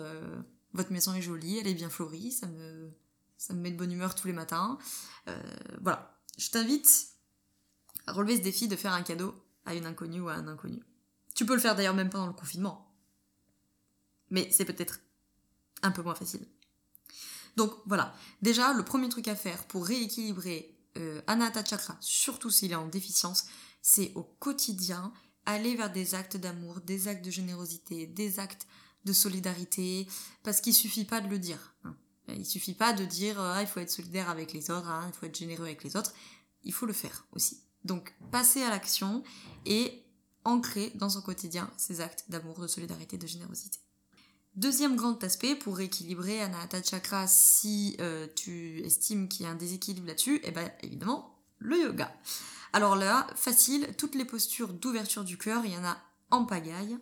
votre 0.75 0.93
maison 0.93 1.15
est 1.15 1.23
jolie, 1.23 1.59
elle 1.59 1.69
est 1.69 1.75
bien 1.75 1.89
fleurie, 1.89 2.33
ça 2.33 2.47
me, 2.49 2.91
ça 3.39 3.55
me 3.55 3.61
met 3.61 3.71
de 3.71 3.77
bonne 3.77 3.93
humeur 3.93 4.15
tous 4.15 4.27
les 4.27 4.33
matins. 4.33 4.77
Euh, 5.29 5.41
voilà, 5.81 6.21
je 6.37 6.51
t'invite 6.51 7.14
relever 8.07 8.37
ce 8.37 8.43
défi 8.43 8.69
de 8.69 8.77
faire 8.77 8.93
un 8.93 9.03
cadeau 9.03 9.35
à 9.67 9.75
une 9.75 9.87
inconnue 9.87 10.21
ou 10.21 10.29
à 10.29 10.35
un 10.35 10.49
inconnu. 10.49 10.83
Tu 11.35 11.47
peux 11.47 11.55
le 11.55 11.61
faire 11.61 11.75
d'ailleurs 11.75 11.95
même 11.95 12.11
pendant 12.11 12.27
le 12.27 12.33
confinement. 12.33 12.93
Mais 14.31 14.49
c'est 14.51 14.65
peut-être 14.65 15.01
un 15.83 15.91
peu 15.91 16.03
moins 16.03 16.15
facile. 16.15 16.47
Donc 17.57 17.73
voilà, 17.87 18.15
déjà 18.43 18.73
le 18.73 18.85
premier 18.85 19.09
truc 19.09 19.29
à 19.29 19.37
faire 19.37 19.65
pour 19.65 19.87
rééquilibrer 19.87 20.77
euh, 20.97 21.21
Chakra, 21.69 21.97
surtout 22.01 22.51
s'il 22.51 22.73
est 22.73 22.77
en 22.77 22.89
déficience, 22.89 23.47
c'est 23.83 24.13
au 24.15 24.23
quotidien 24.23 25.13
aller 25.47 25.77
vers 25.77 25.93
des 25.93 26.15
actes 26.15 26.37
d'amour, 26.37 26.81
des 26.81 27.09
actes 27.09 27.25
de 27.25 27.31
générosité, 27.31 28.07
des 28.07 28.41
actes 28.41 28.67
de 29.05 29.13
solidarité, 29.13 30.09
parce 30.43 30.61
qu'il 30.61 30.75
suffit 30.75 31.05
pas 31.05 31.21
de 31.21 31.29
le 31.29 31.39
dire. 31.39 31.75
Hein. 31.85 31.95
Il 32.29 32.47
suffit 32.47 32.75
pas 32.75 32.93
de 32.93 33.05
dire 33.05 33.39
ah, 33.39 33.61
il 33.61 33.67
faut 33.67 33.81
être 33.81 33.91
solidaire 33.91 34.31
avec 34.31 34.53
les 34.53 34.71
autres, 34.71 34.89
hein, 34.89 35.11
il 35.13 35.17
faut 35.17 35.27
être 35.27 35.39
généreux 35.39 35.67
avec 35.67 35.85
les 35.85 35.97
autres. 35.97 36.15
Il 36.63 36.73
faut 36.73 36.87
le 36.87 36.95
faire 36.95 37.27
aussi. 37.33 37.61
Donc 37.85 38.15
passer 38.31 38.63
à 38.63 38.71
l'action 38.71 39.23
et 39.67 40.05
ancrer 40.45 40.93
dans 40.95 41.11
son 41.11 41.23
quotidien 41.23 41.71
ces 41.77 42.01
actes 42.01 42.25
d'amour, 42.29 42.61
de 42.61 42.67
solidarité, 42.67 43.19
de 43.19 43.27
générosité. 43.27 43.79
Deuxième 44.57 44.95
grand 44.95 45.23
aspect 45.25 45.57
pour 45.57 45.77
rééquilibrer 45.77 46.41
Anahata 46.41 46.83
Chakra 46.83 47.27
si 47.27 47.97
euh, 48.01 48.29
tu 48.37 48.81
estimes 48.85 49.29
qu'il 49.29 49.47
y 49.47 49.49
a 49.49 49.53
un 49.53 49.57
déséquilibre 49.57 50.07
là-dessus, 50.07 50.37
et 50.37 50.43
eh 50.45 50.51
ben 50.53 50.71
évidemment 50.83 51.41
le 51.59 51.79
yoga. 51.79 52.15
Alors 52.73 52.95
là, 52.95 53.27
facile, 53.35 53.89
toutes 53.99 54.15
les 54.15 54.25
postures 54.25 54.73
d'ouverture 54.73 55.25
du 55.25 55.39
cœur, 55.39 55.65
il 55.65 55.73
y 55.73 55.77
en 55.77 55.85
a 55.85 55.97
en 56.31 56.45
pagaille 56.45 56.99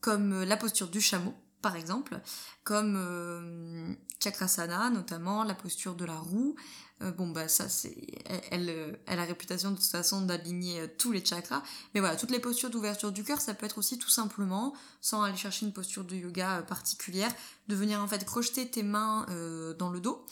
comme 0.00 0.44
la 0.44 0.56
posture 0.56 0.88
du 0.88 1.00
chameau, 1.00 1.34
par 1.66 1.74
exemple, 1.74 2.20
comme 2.62 2.94
euh, 2.96 3.92
Chakrasana, 4.22 4.88
notamment 4.88 5.42
la 5.42 5.54
posture 5.54 5.96
de 5.96 6.04
la 6.04 6.14
roue. 6.14 6.54
Euh, 7.02 7.10
bon, 7.10 7.26
bah 7.26 7.48
ça, 7.48 7.68
c'est, 7.68 8.06
elle, 8.52 8.96
elle, 9.04 9.18
a 9.18 9.24
réputation 9.24 9.72
de 9.72 9.76
toute 9.76 9.86
façon 9.86 10.20
d'aligner 10.22 10.86
tous 10.96 11.10
les 11.10 11.24
chakras. 11.24 11.64
Mais 11.92 11.98
voilà, 11.98 12.14
toutes 12.14 12.30
les 12.30 12.38
postures 12.38 12.70
d'ouverture 12.70 13.10
du 13.10 13.24
cœur, 13.24 13.40
ça 13.40 13.52
peut 13.52 13.66
être 13.66 13.78
aussi 13.78 13.98
tout 13.98 14.10
simplement, 14.10 14.74
sans 15.00 15.22
aller 15.24 15.36
chercher 15.36 15.66
une 15.66 15.72
posture 15.72 16.04
de 16.04 16.14
yoga 16.14 16.62
particulière, 16.62 17.34
de 17.66 17.74
venir 17.74 18.00
en 18.00 18.06
fait 18.06 18.24
crocheter 18.24 18.70
tes 18.70 18.84
mains 18.84 19.26
dans 19.76 19.90
le 19.90 19.98
dos. 19.98 20.24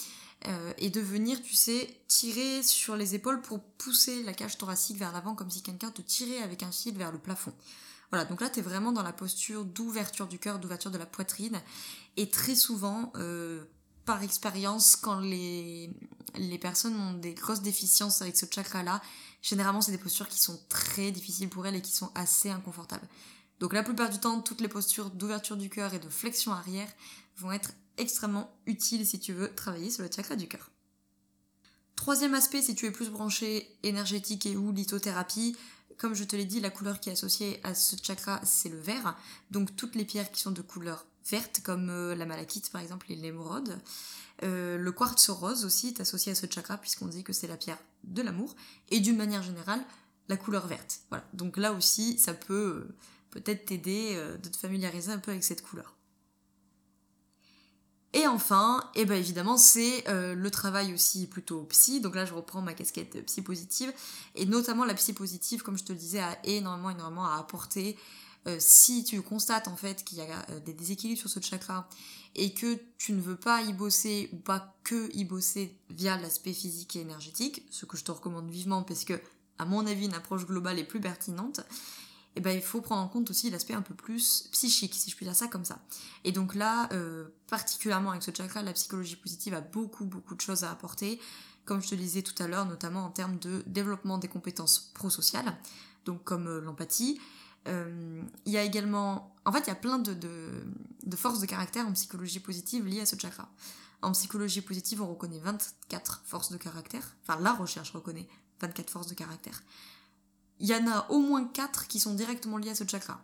et 0.78 0.90
de 0.90 1.00
venir, 1.00 1.42
tu 1.42 1.54
sais, 1.54 1.98
tirer 2.06 2.62
sur 2.62 2.94
les 2.94 3.16
épaules 3.16 3.42
pour 3.42 3.60
pousser 3.60 4.22
la 4.22 4.34
cage 4.34 4.56
thoracique 4.56 4.98
vers 4.98 5.10
l'avant 5.10 5.34
comme 5.34 5.50
si 5.50 5.62
quelqu'un 5.62 5.90
te 5.90 6.00
tirait 6.00 6.44
avec 6.44 6.62
un 6.62 6.70
fil 6.70 6.96
vers 6.96 7.10
le 7.10 7.18
plafond. 7.18 7.52
Voilà, 8.10 8.24
donc 8.24 8.40
là, 8.40 8.50
tu 8.50 8.60
es 8.60 8.62
vraiment 8.62 8.92
dans 8.92 9.02
la 9.02 9.12
posture 9.12 9.64
d'ouverture 9.64 10.26
du 10.26 10.38
cœur, 10.38 10.58
d'ouverture 10.58 10.90
de 10.90 10.98
la 10.98 11.06
poitrine. 11.06 11.60
Et 12.16 12.30
très 12.30 12.54
souvent, 12.54 13.12
euh, 13.16 13.64
par 14.04 14.22
expérience, 14.22 14.96
quand 14.96 15.20
les, 15.20 15.90
les 16.36 16.58
personnes 16.58 16.94
ont 16.96 17.14
des 17.14 17.34
grosses 17.34 17.62
déficiences 17.62 18.22
avec 18.22 18.36
ce 18.36 18.46
chakra-là, 18.50 19.02
généralement, 19.42 19.80
c'est 19.80 19.92
des 19.92 19.98
postures 19.98 20.28
qui 20.28 20.40
sont 20.40 20.60
très 20.68 21.10
difficiles 21.10 21.48
pour 21.48 21.66
elles 21.66 21.76
et 21.76 21.82
qui 21.82 21.92
sont 21.92 22.10
assez 22.14 22.50
inconfortables. 22.50 23.08
Donc 23.60 23.72
la 23.72 23.82
plupart 23.82 24.10
du 24.10 24.18
temps, 24.18 24.40
toutes 24.40 24.60
les 24.60 24.68
postures 24.68 25.10
d'ouverture 25.10 25.56
du 25.56 25.70
cœur 25.70 25.94
et 25.94 25.98
de 25.98 26.08
flexion 26.08 26.52
arrière 26.52 26.88
vont 27.36 27.52
être 27.52 27.72
extrêmement 27.96 28.54
utiles 28.66 29.06
si 29.06 29.20
tu 29.20 29.32
veux 29.32 29.54
travailler 29.54 29.90
sur 29.90 30.02
le 30.02 30.10
chakra 30.14 30.36
du 30.36 30.48
cœur. 30.48 30.70
Troisième 31.96 32.34
aspect, 32.34 32.60
si 32.60 32.74
tu 32.74 32.86
es 32.86 32.90
plus 32.90 33.08
branché 33.08 33.78
énergétique 33.82 34.46
et 34.46 34.56
ou 34.56 34.72
lithothérapie, 34.72 35.56
comme 35.98 36.14
je 36.14 36.24
te 36.24 36.36
l'ai 36.36 36.44
dit, 36.44 36.60
la 36.60 36.70
couleur 36.70 37.00
qui 37.00 37.08
est 37.08 37.12
associée 37.12 37.60
à 37.62 37.74
ce 37.74 37.96
chakra, 38.02 38.40
c'est 38.44 38.68
le 38.68 38.78
vert. 38.78 39.16
Donc 39.50 39.74
toutes 39.76 39.94
les 39.94 40.04
pierres 40.04 40.30
qui 40.30 40.40
sont 40.40 40.50
de 40.50 40.62
couleur 40.62 41.06
verte, 41.30 41.60
comme 41.62 41.90
euh, 41.90 42.14
la 42.14 42.26
malachite 42.26 42.70
par 42.70 42.80
exemple 42.80 43.10
et 43.10 43.16
l'émeraude. 43.16 43.78
Euh, 44.42 44.76
le 44.76 44.92
quartz 44.92 45.30
rose 45.30 45.64
aussi 45.64 45.88
est 45.88 46.00
associé 46.00 46.32
à 46.32 46.34
ce 46.34 46.46
chakra 46.50 46.76
puisqu'on 46.76 47.06
dit 47.06 47.24
que 47.24 47.32
c'est 47.32 47.46
la 47.46 47.56
pierre 47.56 47.78
de 48.04 48.22
l'amour. 48.22 48.54
Et 48.90 49.00
d'une 49.00 49.16
manière 49.16 49.42
générale, 49.42 49.82
la 50.28 50.36
couleur 50.36 50.66
verte. 50.66 51.00
Voilà. 51.10 51.24
Donc 51.32 51.56
là 51.56 51.72
aussi, 51.72 52.18
ça 52.18 52.34
peut 52.34 52.86
euh, 52.88 52.96
peut-être 53.30 53.66
t'aider 53.66 54.16
de 54.42 54.48
te 54.48 54.56
familiariser 54.56 55.12
un 55.12 55.18
peu 55.18 55.30
avec 55.30 55.44
cette 55.44 55.62
couleur. 55.62 55.93
Et 58.16 58.28
enfin, 58.28 58.88
et 58.94 59.00
eh 59.00 59.04
ben 59.06 59.16
évidemment, 59.16 59.56
c'est 59.56 60.08
euh, 60.08 60.36
le 60.36 60.50
travail 60.50 60.94
aussi 60.94 61.26
plutôt 61.26 61.64
psy. 61.64 62.00
Donc 62.00 62.14
là, 62.14 62.24
je 62.24 62.32
reprends 62.32 62.62
ma 62.62 62.72
casquette 62.72 63.26
psy 63.26 63.42
positive. 63.42 63.92
Et 64.36 64.46
notamment 64.46 64.84
la 64.84 64.94
psy 64.94 65.12
positive, 65.12 65.62
comme 65.62 65.76
je 65.76 65.82
te 65.82 65.92
le 65.92 65.98
disais, 65.98 66.20
a 66.20 66.38
énormément, 66.44 66.90
énormément 66.90 67.26
à 67.26 67.38
apporter. 67.38 67.96
Euh, 68.46 68.56
si 68.60 69.02
tu 69.02 69.20
constates 69.20 69.66
en 69.66 69.74
fait 69.74 70.04
qu'il 70.04 70.18
y 70.18 70.20
a 70.20 70.26
euh, 70.50 70.60
des 70.60 70.74
déséquilibres 70.74 71.18
sur 71.18 71.30
ce 71.30 71.40
chakra 71.40 71.88
et 72.36 72.52
que 72.52 72.78
tu 72.98 73.14
ne 73.14 73.20
veux 73.20 73.36
pas 73.36 73.62
y 73.62 73.72
bosser 73.72 74.28
ou 74.32 74.36
pas 74.36 74.76
que 74.84 75.10
y 75.16 75.24
bosser 75.24 75.76
via 75.90 76.16
l'aspect 76.16 76.52
physique 76.52 76.94
et 76.94 77.00
énergétique, 77.00 77.66
ce 77.70 77.84
que 77.84 77.96
je 77.96 78.04
te 78.04 78.12
recommande 78.12 78.48
vivement 78.48 78.84
parce 78.84 79.04
que, 79.04 79.20
à 79.58 79.64
mon 79.64 79.86
avis, 79.86 80.04
une 80.04 80.14
approche 80.14 80.46
globale 80.46 80.78
est 80.78 80.84
plus 80.84 81.00
pertinente, 81.00 81.62
eh 82.36 82.40
ben, 82.40 82.50
il 82.50 82.62
faut 82.62 82.80
prendre 82.80 83.02
en 83.02 83.08
compte 83.08 83.30
aussi 83.30 83.50
l'aspect 83.50 83.74
un 83.74 83.82
peu 83.82 83.94
plus 83.94 84.48
psychique, 84.50 84.94
si 84.94 85.10
je 85.10 85.16
puis 85.16 85.24
dire 85.24 85.36
ça 85.36 85.46
comme 85.46 85.64
ça. 85.64 85.78
Et 86.24 86.32
donc 86.32 86.54
là, 86.54 86.88
euh, 86.92 87.28
particulièrement 87.48 88.10
avec 88.10 88.22
ce 88.22 88.32
chakra, 88.34 88.62
la 88.62 88.72
psychologie 88.72 89.16
positive 89.16 89.54
a 89.54 89.60
beaucoup, 89.60 90.04
beaucoup 90.04 90.34
de 90.34 90.40
choses 90.40 90.64
à 90.64 90.70
apporter, 90.70 91.20
comme 91.64 91.80
je 91.80 91.88
te 91.88 91.94
le 91.94 92.00
disais 92.00 92.22
tout 92.22 92.40
à 92.42 92.48
l'heure, 92.48 92.66
notamment 92.66 93.04
en 93.04 93.10
termes 93.10 93.38
de 93.38 93.62
développement 93.66 94.18
des 94.18 94.28
compétences 94.28 94.90
prosociales, 94.94 95.56
donc 96.04 96.24
comme 96.24 96.48
euh, 96.48 96.60
l'empathie. 96.60 97.20
Euh, 97.68 98.22
il 98.44 98.52
y 98.52 98.58
a 98.58 98.62
également... 98.62 99.34
En 99.44 99.52
fait, 99.52 99.60
il 99.60 99.68
y 99.68 99.70
a 99.70 99.76
plein 99.76 99.98
de, 99.98 100.12
de 100.14 101.16
forces 101.16 101.40
de 101.40 101.46
caractère 101.46 101.86
en 101.86 101.92
psychologie 101.92 102.40
positive 102.40 102.86
liées 102.86 103.00
à 103.00 103.06
ce 103.06 103.16
chakra. 103.16 103.48
En 104.02 104.12
psychologie 104.12 104.60
positive, 104.60 105.00
on 105.00 105.06
reconnaît 105.06 105.38
24 105.38 106.22
forces 106.26 106.50
de 106.52 106.58
caractère. 106.58 107.16
Enfin, 107.22 107.40
la 107.40 107.52
recherche 107.54 107.92
reconnaît 107.92 108.28
24 108.60 108.90
forces 108.90 109.06
de 109.06 109.14
caractère 109.14 109.62
il 110.60 110.68
y 110.68 110.74
en 110.74 110.86
a 110.86 111.06
au 111.10 111.18
moins 111.20 111.44
quatre 111.44 111.88
qui 111.88 112.00
sont 112.00 112.14
directement 112.14 112.58
liées 112.58 112.70
à 112.70 112.74
ce 112.74 112.84
chakra. 112.86 113.22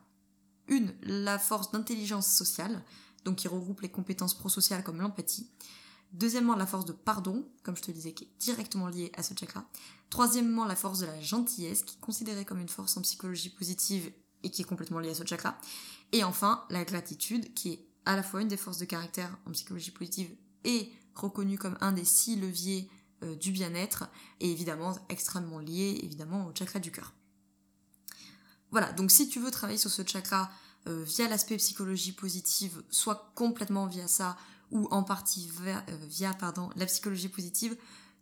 Une, 0.68 0.94
la 1.02 1.38
force 1.38 1.70
d'intelligence 1.70 2.26
sociale, 2.26 2.82
donc 3.25 3.37
qui 3.37 3.49
regroupe 3.49 3.80
les 3.80 3.90
compétences 3.90 4.34
prosociales 4.34 4.82
comme 4.82 5.00
l'empathie. 5.00 5.50
Deuxièmement, 6.12 6.56
la 6.56 6.66
force 6.66 6.84
de 6.87 6.92
pardon, 6.92 7.49
comme 7.62 7.76
je 7.76 7.82
te 7.82 7.90
disais, 7.90 8.12
qui 8.12 8.25
est 8.25 8.30
directement 8.40 8.88
liée 8.88 9.12
à 9.16 9.22
ce 9.22 9.34
chakra. 9.38 9.64
Troisièmement, 10.10 10.64
la 10.64 10.75
force 10.75 10.99
de 11.00 11.06
la 11.06 11.20
gentillesse, 11.20 11.84
qui 11.84 11.96
est 11.96 12.00
considérée 12.00 12.44
comme 12.44 12.60
une 12.60 12.68
force 12.68 12.96
en 12.96 13.02
psychologie 13.02 13.50
positive 13.50 14.12
et 14.42 14.50
qui 14.50 14.62
est 14.62 14.64
complètement 14.64 14.99
liée 14.99 15.10
à 15.10 15.14
ce 15.14 15.25
chakra. 15.25 15.56
Et 16.12 16.25
enfin, 16.25 16.64
la 16.70 16.84
gratitude, 16.84 17.54
qui 17.54 17.72
est 17.72 17.87
à 18.06 18.16
la 18.16 18.22
fois 18.22 18.42
une 18.42 18.49
des 18.49 18.56
forces 18.56 18.78
de 18.78 18.87
caractère 18.87 19.37
en 19.46 19.52
psychologie 19.52 19.92
positive 19.92 20.34
et 20.64 20.90
reconnue 21.14 21.58
comme 21.58 21.76
un 21.80 21.92
des 21.92 22.04
six 22.04 22.37
leviers 22.37 22.90
euh, 23.22 23.37
du 23.37 23.52
bien-être, 23.52 24.08
et 24.40 24.50
évidemment 24.50 24.96
extrêmement 25.10 25.58
liée 25.58 26.00
évidemment 26.02 26.46
au 26.46 26.54
chakra 26.54 26.80
du 26.80 26.90
cœur. 26.90 27.12
Voilà, 28.70 28.92
donc 28.92 29.10
si 29.10 29.28
tu 29.28 29.40
veux 29.40 29.50
travailler 29.50 29.78
sur 29.78 29.90
ce 29.90 30.02
chakra 30.06 30.50
euh, 30.86 31.04
via 31.04 31.28
l'aspect 31.28 31.56
psychologie 31.56 32.12
positive, 32.12 32.82
soit 32.88 33.32
complètement 33.34 33.86
via 33.86 34.08
ça, 34.08 34.36
ou 34.70 34.86
en 34.90 35.02
partie 35.02 35.50
via, 35.60 35.84
euh, 35.88 35.96
via 36.08 36.32
pardon, 36.32 36.70
la 36.76 36.86
psychologie 36.86 37.28
positive, 37.28 37.76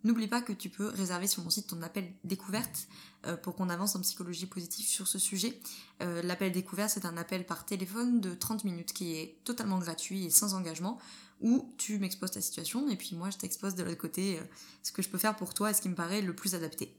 N'oublie 0.05 0.29
pas 0.29 0.41
que 0.41 0.53
tu 0.53 0.69
peux 0.69 0.87
réserver 0.87 1.27
sur 1.27 1.43
mon 1.43 1.51
site 1.51 1.67
ton 1.67 1.83
appel 1.83 2.09
découverte 2.23 2.87
euh, 3.27 3.37
pour 3.37 3.57
qu'on 3.57 3.69
avance 3.69 3.97
en 3.97 4.01
psychologie 4.01 4.47
positive 4.47 4.87
sur 4.87 5.09
ce 5.09 5.19
sujet. 5.19 5.61
L'appel 5.99 6.53
découverte, 6.53 6.91
c'est 6.91 7.05
un 7.05 7.17
appel 7.17 7.45
par 7.45 7.67
téléphone 7.67 8.21
de 8.21 8.33
30 8.33 8.63
minutes 8.63 8.93
qui 8.93 9.17
est 9.17 9.41
totalement 9.43 9.81
gratuit 9.81 10.25
et 10.25 10.31
sans 10.31 10.55
engagement, 10.55 11.01
où 11.41 11.75
tu 11.79 11.99
m'exposes 11.99 12.31
ta 12.31 12.41
situation 12.41 12.89
et 12.89 12.95
puis 12.95 13.17
moi 13.17 13.31
je 13.31 13.39
t'expose 13.39 13.75
de 13.75 13.83
l'autre 13.83 13.99
côté 13.99 14.39
ce 14.85 14.93
que 14.93 15.03
je 15.03 15.09
peux 15.09 15.19
faire 15.19 15.35
pour 15.35 15.53
toi 15.53 15.73
et 15.73 15.75
ce 15.75 15.83
qui 15.83 15.89
me 15.89 15.97
paraît 15.97 16.23
le 16.23 16.33
plus 16.33 16.55
adapté. 16.55 16.97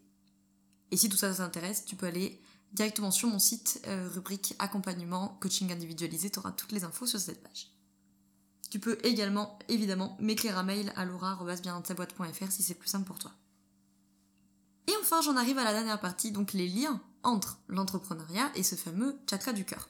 Et 0.91 0.97
si 0.97 1.07
tout 1.07 1.15
ça 1.15 1.33
t'intéresse, 1.33 1.85
tu 1.85 1.95
peux 1.95 2.07
aller 2.07 2.41
directement 2.73 3.11
sur 3.11 3.29
mon 3.29 3.39
site, 3.39 3.81
rubrique 4.13 4.55
accompagnement, 4.59 5.37
coaching 5.41 5.71
individualisé, 5.71 6.29
tu 6.29 6.39
auras 6.39 6.51
toutes 6.51 6.71
les 6.71 6.83
infos 6.83 7.05
sur 7.05 7.19
cette 7.19 7.41
page. 7.41 7.71
Tu 8.69 8.79
peux 8.79 8.97
également, 9.03 9.57
évidemment, 9.67 10.15
m'écrire 10.19 10.57
un 10.57 10.63
mail 10.63 10.93
à 10.95 11.05
laura.biendantaboîte.fr 11.05 12.51
si 12.51 12.63
c'est 12.63 12.75
plus 12.75 12.89
simple 12.89 13.05
pour 13.05 13.17
toi. 13.17 13.31
Et 14.87 14.93
enfin, 15.01 15.21
j'en 15.21 15.35
arrive 15.35 15.57
à 15.57 15.63
la 15.63 15.73
dernière 15.73 15.99
partie, 15.99 16.31
donc 16.31 16.53
les 16.53 16.67
liens 16.67 17.01
entre 17.23 17.59
l'entrepreneuriat 17.67 18.51
et 18.55 18.63
ce 18.63 18.75
fameux 18.75 19.17
chakra 19.29 19.53
du 19.53 19.65
cœur. 19.65 19.89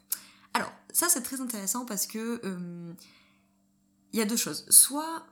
Alors, 0.53 0.71
ça 0.91 1.09
c'est 1.09 1.21
très 1.21 1.41
intéressant 1.41 1.86
parce 1.86 2.07
que 2.07 2.41
euh, 2.43 2.93
il 4.13 4.19
y 4.19 4.21
a 4.21 4.25
deux 4.25 4.38
choses. 4.38 4.65
Soit 4.69 5.25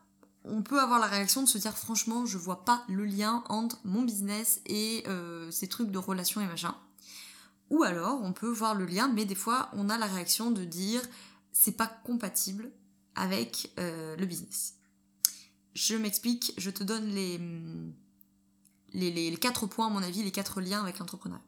on 0.44 0.62
peut 0.62 0.80
avoir 0.80 1.00
la 1.00 1.08
réaction 1.08 1.42
de 1.42 1.48
se 1.48 1.58
dire 1.58 1.77
franchement, 1.77 2.25
je 2.25 2.38
vois 2.38 2.63
pas 2.66 2.84
le 2.88 3.06
lien 3.06 3.44
entre 3.50 3.80
mon 3.84 4.04
business 4.04 4.62
et 4.66 5.04
euh, 5.08 5.50
ces 5.51 5.68
trucs 5.68 5.92
de 5.92 5.98
relations 5.98 6.42
et 6.42 6.46
machin. 6.46 6.75
Ou 7.70 7.84
alors, 7.84 8.22
on 8.22 8.34
peut 8.34 8.50
voir 8.50 8.76
le 8.76 8.86
lien, 8.86 9.08
mais 9.08 9.26
des 9.26 9.36
fois, 9.36 9.70
on 9.74 9.90
a 9.90 9.98
la 9.98 10.06
réaction 10.06 10.52
de 10.52 10.64
dire 10.64 11.02
c'est 11.52 11.74
pas 11.74 11.88
compatible 11.88 12.72
avec 13.16 13.72
euh, 13.80 14.16
le 14.16 14.26
business. 14.26 14.76
Je 15.74 15.96
m'explique, 15.96 16.54
je 16.58 16.70
te 16.70 16.84
donne 16.84 17.08
les, 17.10 17.40
les, 18.94 19.12
les, 19.12 19.38
quatre 19.38 19.68
points, 19.68 19.88
à 19.88 19.90
mon 19.90 20.02
avis, 20.02 20.24
les 20.24 20.32
quatre 20.32 20.62
liens 20.62 20.82
avec 20.82 21.00
l'entrepreneuriat. 21.00 21.44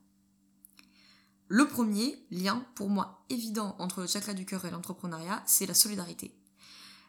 Le 1.47 1.67
premier 1.67 2.23
lien, 2.29 2.63
pour 2.75 2.89
moi, 2.89 3.25
évident 3.29 3.75
entre 3.79 4.01
le 4.01 4.07
chakra 4.07 4.33
du 4.33 4.45
cœur 4.45 4.65
et 4.65 4.71
l'entrepreneuriat, 4.71 5.41
c'est 5.47 5.65
la 5.65 5.73
solidarité. 5.73 6.31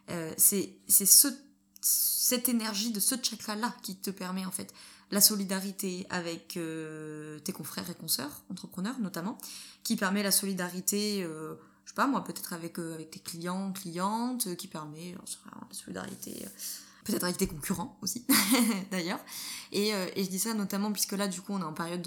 Euh, 0.09 0.33
c'est 0.37 0.79
ce, 0.89 1.27
cette 1.81 2.49
énergie 2.49 2.91
de 2.91 2.99
ce 2.99 3.15
chakra-là 3.21 3.75
qui 3.83 3.97
te 3.97 4.09
permet, 4.09 4.45
en 4.45 4.51
fait, 4.51 4.73
la 5.11 5.21
solidarité 5.21 6.07
avec 6.09 6.57
euh, 6.57 7.39
tes 7.39 7.51
confrères 7.51 7.89
et 7.89 7.95
consoeurs, 7.95 8.43
entrepreneurs 8.49 8.99
notamment, 8.99 9.37
qui 9.83 9.95
permet 9.95 10.23
la 10.23 10.31
solidarité 10.31 11.27
je 11.91 11.91
sais 11.91 11.95
pas 11.95 12.07
moi, 12.07 12.23
peut-être 12.23 12.53
avec, 12.53 12.79
euh, 12.79 12.93
avec 12.93 13.11
tes 13.11 13.19
clients, 13.19 13.73
clientes, 13.73 14.47
euh, 14.47 14.55
qui 14.55 14.67
permet 14.67 15.13
la 15.13 15.75
solidarité, 15.75 16.43
euh, 16.45 16.49
peut-être 17.03 17.23
avec 17.23 17.37
tes 17.37 17.47
concurrents 17.47 17.97
aussi, 18.01 18.25
d'ailleurs. 18.91 19.19
Et, 19.73 19.89
et, 19.89 20.23
je 20.23 20.29
dis 20.29 20.39
ça 20.39 20.53
notamment 20.53 20.91
puisque 20.93 21.13
là, 21.13 21.27
du 21.27 21.41
coup, 21.41 21.53
on 21.53 21.59
est 21.59 21.65
en 21.65 21.73
période 21.73 22.01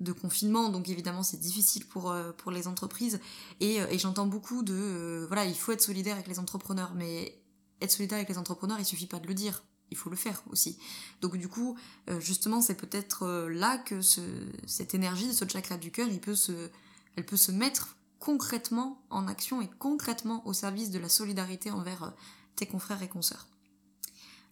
de, 0.00 0.12
confinement, 0.12 0.70
donc 0.70 0.88
évidemment, 0.88 1.22
c'est 1.22 1.40
difficile 1.40 1.86
pour, 1.86 2.14
pour 2.38 2.52
les 2.52 2.68
entreprises. 2.68 3.20
Et, 3.60 3.76
et 3.76 3.98
j'entends 3.98 4.26
beaucoup 4.26 4.62
de, 4.62 5.26
voilà, 5.26 5.44
il 5.44 5.56
faut 5.56 5.72
être 5.72 5.82
solidaire 5.82 6.14
avec 6.14 6.28
les 6.28 6.38
entrepreneurs, 6.38 6.92
mais 6.94 7.36
être 7.82 7.90
solidaire 7.90 8.16
avec 8.16 8.28
les 8.28 8.38
entrepreneurs, 8.38 8.78
il 8.78 8.86
suffit 8.86 9.06
pas 9.06 9.18
de 9.18 9.26
le 9.26 9.34
dire. 9.34 9.62
Il 9.90 9.96
faut 9.96 10.10
le 10.10 10.16
faire 10.16 10.42
aussi. 10.50 10.78
Donc 11.22 11.36
du 11.36 11.48
coup, 11.48 11.76
justement, 12.18 12.60
c'est 12.60 12.74
peut-être 12.74 13.48
là 13.48 13.78
que 13.78 14.02
ce, 14.02 14.20
cette 14.66 14.94
énergie 14.94 15.28
de 15.28 15.32
ce 15.32 15.48
chakra 15.48 15.78
du 15.78 15.90
cœur, 15.90 16.08
il 16.08 16.20
peut 16.20 16.34
se, 16.34 16.70
elle 17.16 17.24
peut 17.24 17.36
se 17.36 17.50
mettre 17.50 17.96
concrètement 18.18 19.00
en 19.10 19.28
action 19.28 19.62
et 19.62 19.68
concrètement 19.78 20.46
au 20.46 20.52
service 20.52 20.90
de 20.90 20.98
la 20.98 21.08
solidarité 21.08 21.70
envers 21.70 22.02
euh, 22.04 22.10
tes 22.56 22.66
confrères 22.66 23.02
et 23.02 23.08
consoeurs. 23.08 23.46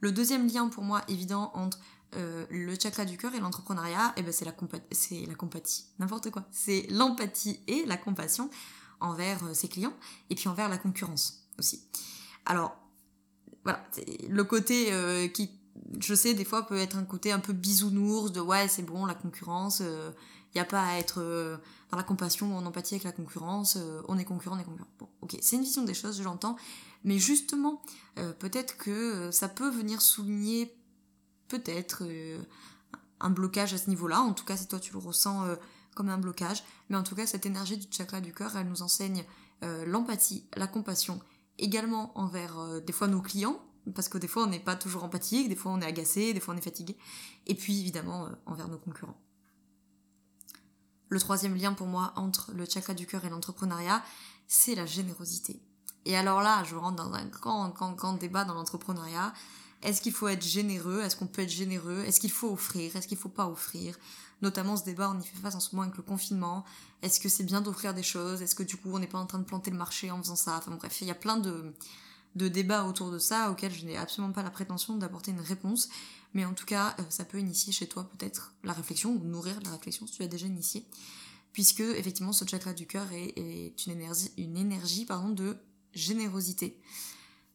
Le 0.01 0.13
deuxième 0.13 0.47
lien 0.47 0.69
pour 0.69 0.85
moi 0.85 1.03
évident 1.09 1.51
entre 1.55 1.79
euh, 2.15 2.47
le 2.51 2.77
chakra 2.81 3.05
du 3.05 3.17
cœur 3.17 3.35
et 3.35 3.41
l'entrepreneuriat, 3.41 4.13
eh 4.17 4.23
ben 4.23 4.33
c'est 4.33 4.45
la, 4.45 4.55
c'est 4.93 5.27
la 5.27 5.35
compatie, 5.35 5.87
n'importe 5.99 6.31
quoi. 6.31 6.47
C'est 6.53 6.87
l'empathie 6.91 7.61
et 7.67 7.85
la 7.87 7.97
compassion 7.97 8.51
envers 9.01 9.43
euh, 9.45 9.55
ses 9.55 9.69
clients 9.69 9.95
et 10.31 10.35
puis 10.35 10.49
envers 10.49 10.69
la 10.69 10.79
concurrence 10.79 11.49
aussi. 11.59 11.83
Alors, 12.45 12.77
voilà, 13.67 13.85
le 14.29 14.45
côté 14.45 15.31
qui, 15.35 15.51
je 16.01 16.15
sais, 16.15 16.35
des 16.35 16.45
fois 16.45 16.67
peut 16.67 16.79
être 16.79 16.97
un 16.97 17.05
côté 17.05 17.33
un 17.33 17.41
peu 17.41 17.53
bisounours 17.53 18.33
de 18.33 18.41
ouais, 18.41 18.69
c'est 18.69 18.83
bon, 18.83 19.05
la 19.05 19.15
concurrence, 19.15 19.83
il 20.57 20.61
n'y 20.61 20.63
a 20.63 20.65
pas 20.65 20.83
à 20.83 20.99
être 20.99 21.21
euh, 21.21 21.59
dans 21.91 21.99
la 21.99 22.03
compassion 22.03 22.55
ou 22.55 22.57
en 22.57 22.65
empathie 22.65 22.95
avec 22.95 23.05
la 23.05 23.13
concurrence. 23.13 23.77
Euh, 23.77 24.01
on 24.09 24.17
est 24.17 24.25
concurrent, 24.25 24.57
on 24.57 24.59
est 24.59 24.65
concurrent. 24.65 24.89
Bon, 24.99 25.09
ok, 25.21 25.37
c'est 25.43 25.57
une 25.57 25.63
vision 25.63 25.83
des 25.83 25.93
choses, 25.93 26.23
j'entends. 26.23 26.57
Mais 27.05 27.19
justement, 27.19 27.83
euh, 28.19 28.33
peut-être 28.33 28.79
que 28.79 29.31
ça 29.31 29.51
peut 29.51 29.69
venir 29.69 30.01
souligner 30.01 30.75
peut-être 31.49 32.05
un 33.21 33.29
blocage 33.29 33.75
à 33.75 33.79
ce 33.79 33.91
niveau-là. 33.91 34.21
En 34.21 34.33
tout 34.33 34.47
cas, 34.47 34.57
si 34.57 34.67
toi 34.67 34.81
tu 34.81 34.95
le 34.95 34.99
ressens 34.99 35.45
comme 35.95 36.09
un 36.09 36.19
blocage. 36.19 36.65
Mais 36.89 36.97
en 36.97 37.03
tout 37.03 37.15
cas, 37.15 37.27
cette 37.27 37.47
énergie 37.47 37.77
du 37.77 37.87
chakra 37.91 38.21
du 38.21 38.33
cœur, 38.33 38.57
elle 38.57 38.67
nous 38.67 38.83
enseigne 38.83 39.25
l'empathie, 39.87 40.45
la 40.57 40.67
compassion, 40.67 41.21
également 41.59 42.17
envers 42.19 42.81
des 42.83 42.93
fois 42.93 43.09
nos 43.09 43.21
clients, 43.21 43.61
parce 43.95 44.09
que 44.09 44.19
des 44.19 44.29
fois 44.29 44.45
on 44.45 44.49
n'est 44.49 44.61
pas 44.61 44.77
toujours 44.77 45.05
empathique, 45.05 45.49
des 45.49 45.57
fois 45.57 45.73
on 45.73 45.81
est 45.81 45.87
agacé, 45.87 46.33
des 46.33 46.41
fois 46.41 46.55
on 46.55 46.57
est 46.57 46.63
fatigué, 46.63 46.97
et 47.47 47.55
puis 47.55 47.81
évidemment 47.81 48.29
envers 48.47 48.69
nos 48.69 48.79
concurrents. 48.79 49.21
Le 51.09 51.21
troisième 51.21 51.55
lien 51.55 51.73
pour 51.73 51.87
moi 51.87 52.13
entre 52.17 52.53
le 52.53 52.65
chakra 52.65 52.93
du 52.95 53.07
cœur 53.07 53.25
et 53.25 53.31
l'entrepreneuriat, 53.31 54.03
c'est 54.49 54.75
la 54.75 54.87
générosité. 54.87 55.63
Et 56.05 56.17
alors 56.17 56.41
là, 56.41 56.65
je 56.65 56.75
rentre 56.75 56.97
dans 56.97 57.13
un 57.13 57.27
grand, 57.27 57.69
grand, 57.69 57.93
grand 57.93 58.15
débat 58.15 58.45
dans 58.45 58.55
l'entrepreneuriat. 58.55 59.33
Est-ce 59.83 60.01
qu'il 60.01 60.13
faut 60.13 60.29
être 60.29 60.45
généreux? 60.45 61.03
Est-ce 61.03 61.17
qu'on 61.17 61.27
peut 61.27 61.43
être 61.43 61.51
généreux? 61.51 62.03
Est-ce 62.07 62.21
qu'il 62.21 62.31
faut 62.31 62.51
offrir? 62.53 62.97
Est-ce 62.97 63.07
qu'il 63.07 63.19
faut 63.19 63.29
pas 63.29 63.47
offrir? 63.49 63.97
Notamment 64.43 64.77
ce 64.77 64.85
débat, 64.85 65.11
on 65.15 65.19
y 65.19 65.25
fait 65.25 65.37
face 65.39 65.55
en 65.55 65.61
ce 65.61 65.75
moment 65.75 65.85
avec 65.85 65.97
le 65.97 66.03
confinement. 66.03 66.65
Est-ce 67.03 67.21
que 67.21 67.29
c'est 67.29 67.45
bien 67.45 67.63
d'offrir 67.63 67.95
des 67.95 68.03
choses? 68.03 68.43
Est-ce 68.43 68.55
que 68.55 68.63
du 68.63 68.77
coup 68.77 68.91
on 68.93 68.99
n'est 68.99 69.07
pas 69.07 69.19
en 69.19 69.27
train 69.27 69.39
de 69.39 69.45
planter 69.45 69.71
le 69.71 69.79
marché 69.79 70.11
en 70.11 70.19
faisant 70.19 70.37
ça? 70.37 70.57
Enfin 70.59 70.73
bref, 70.73 70.99
il 71.01 71.07
y 71.07 71.11
a 71.11 71.15
plein 71.15 71.39
de, 71.39 71.73
de 72.37 72.49
débats 72.49 72.85
autour 72.85 73.11
de 73.11 73.19
ça 73.19 73.51
auxquels 73.51 73.73
je 73.73 73.87
n'ai 73.87 73.97
absolument 73.97 74.33
pas 74.33 74.43
la 74.43 74.51
prétention 74.51 74.97
d'apporter 74.97 75.31
une 75.31 75.41
réponse. 75.41 75.89
Mais 76.35 76.45
en 76.45 76.53
tout 76.53 76.67
cas, 76.67 76.95
euh, 76.99 77.03
ça 77.09 77.25
peut 77.25 77.39
initier 77.39 77.73
chez 77.73 77.89
toi 77.89 78.09
peut-être 78.11 78.53
la 78.63 78.75
réflexion 78.75 79.13
ou 79.13 79.25
nourrir 79.25 79.59
la 79.65 79.71
réflexion 79.71 80.07
si 80.07 80.13
tu 80.15 80.23
as 80.23 80.29
déjà 80.29 80.47
initié. 80.47 80.85
Puisque 81.53 81.81
effectivement, 81.81 82.35
ce 82.35 82.45
chakra 82.45 82.75
du 82.75 82.87
cœur 82.87 83.11
est, 83.13 83.35
une 83.87 83.93
énergie, 83.93 84.31
une 84.37 84.59
énergie 84.59 85.07
pardon, 85.07 85.31
de 85.31 85.57
générosité. 85.95 86.79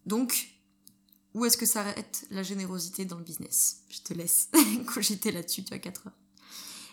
Donc, 0.08 0.50
où 1.36 1.46
est-ce 1.46 1.58
que 1.58 1.68
s'arrête 1.68 2.26
la 2.32 2.42
générosité 2.42 3.06
dans 3.06 3.18
le 3.18 3.24
business? 3.24 3.84
Je 3.90 4.00
te 4.02 4.16
laisse 4.16 4.50
cogiter 4.88 5.32
là-dessus, 5.32 5.64
tu 5.64 5.76
as 5.76 5.80
4 5.80 6.08
heures. 6.08 6.14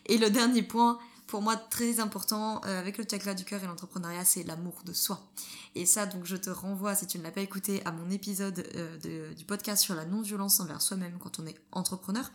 Et 0.08 0.16
le 0.16 0.30
dernier 0.30 0.62
point, 0.62 0.98
pour 1.28 1.42
moi 1.42 1.56
très 1.56 2.00
important 2.00 2.62
euh, 2.64 2.80
avec 2.80 2.96
le 2.98 3.04
chakra 3.08 3.34
du 3.34 3.44
cœur 3.44 3.62
et 3.62 3.66
l'entrepreneuriat, 3.66 4.24
c'est 4.24 4.42
l'amour 4.42 4.82
de 4.84 4.94
soi. 4.94 5.30
Et 5.74 5.86
ça, 5.86 6.06
donc 6.06 6.24
je 6.24 6.36
te 6.36 6.50
renvoie, 6.50 6.94
si 6.94 7.06
tu 7.06 7.18
ne 7.18 7.22
l'as 7.22 7.30
pas 7.30 7.42
écouté, 7.42 7.84
à 7.84 7.92
mon 7.92 8.10
épisode 8.10 8.66
euh, 8.74 9.34
du 9.34 9.44
podcast 9.44 9.82
sur 9.82 9.94
la 9.94 10.06
non-violence 10.06 10.58
envers 10.60 10.82
soi-même 10.82 11.18
quand 11.20 11.38
on 11.38 11.46
est 11.46 11.56
entrepreneur, 11.70 12.32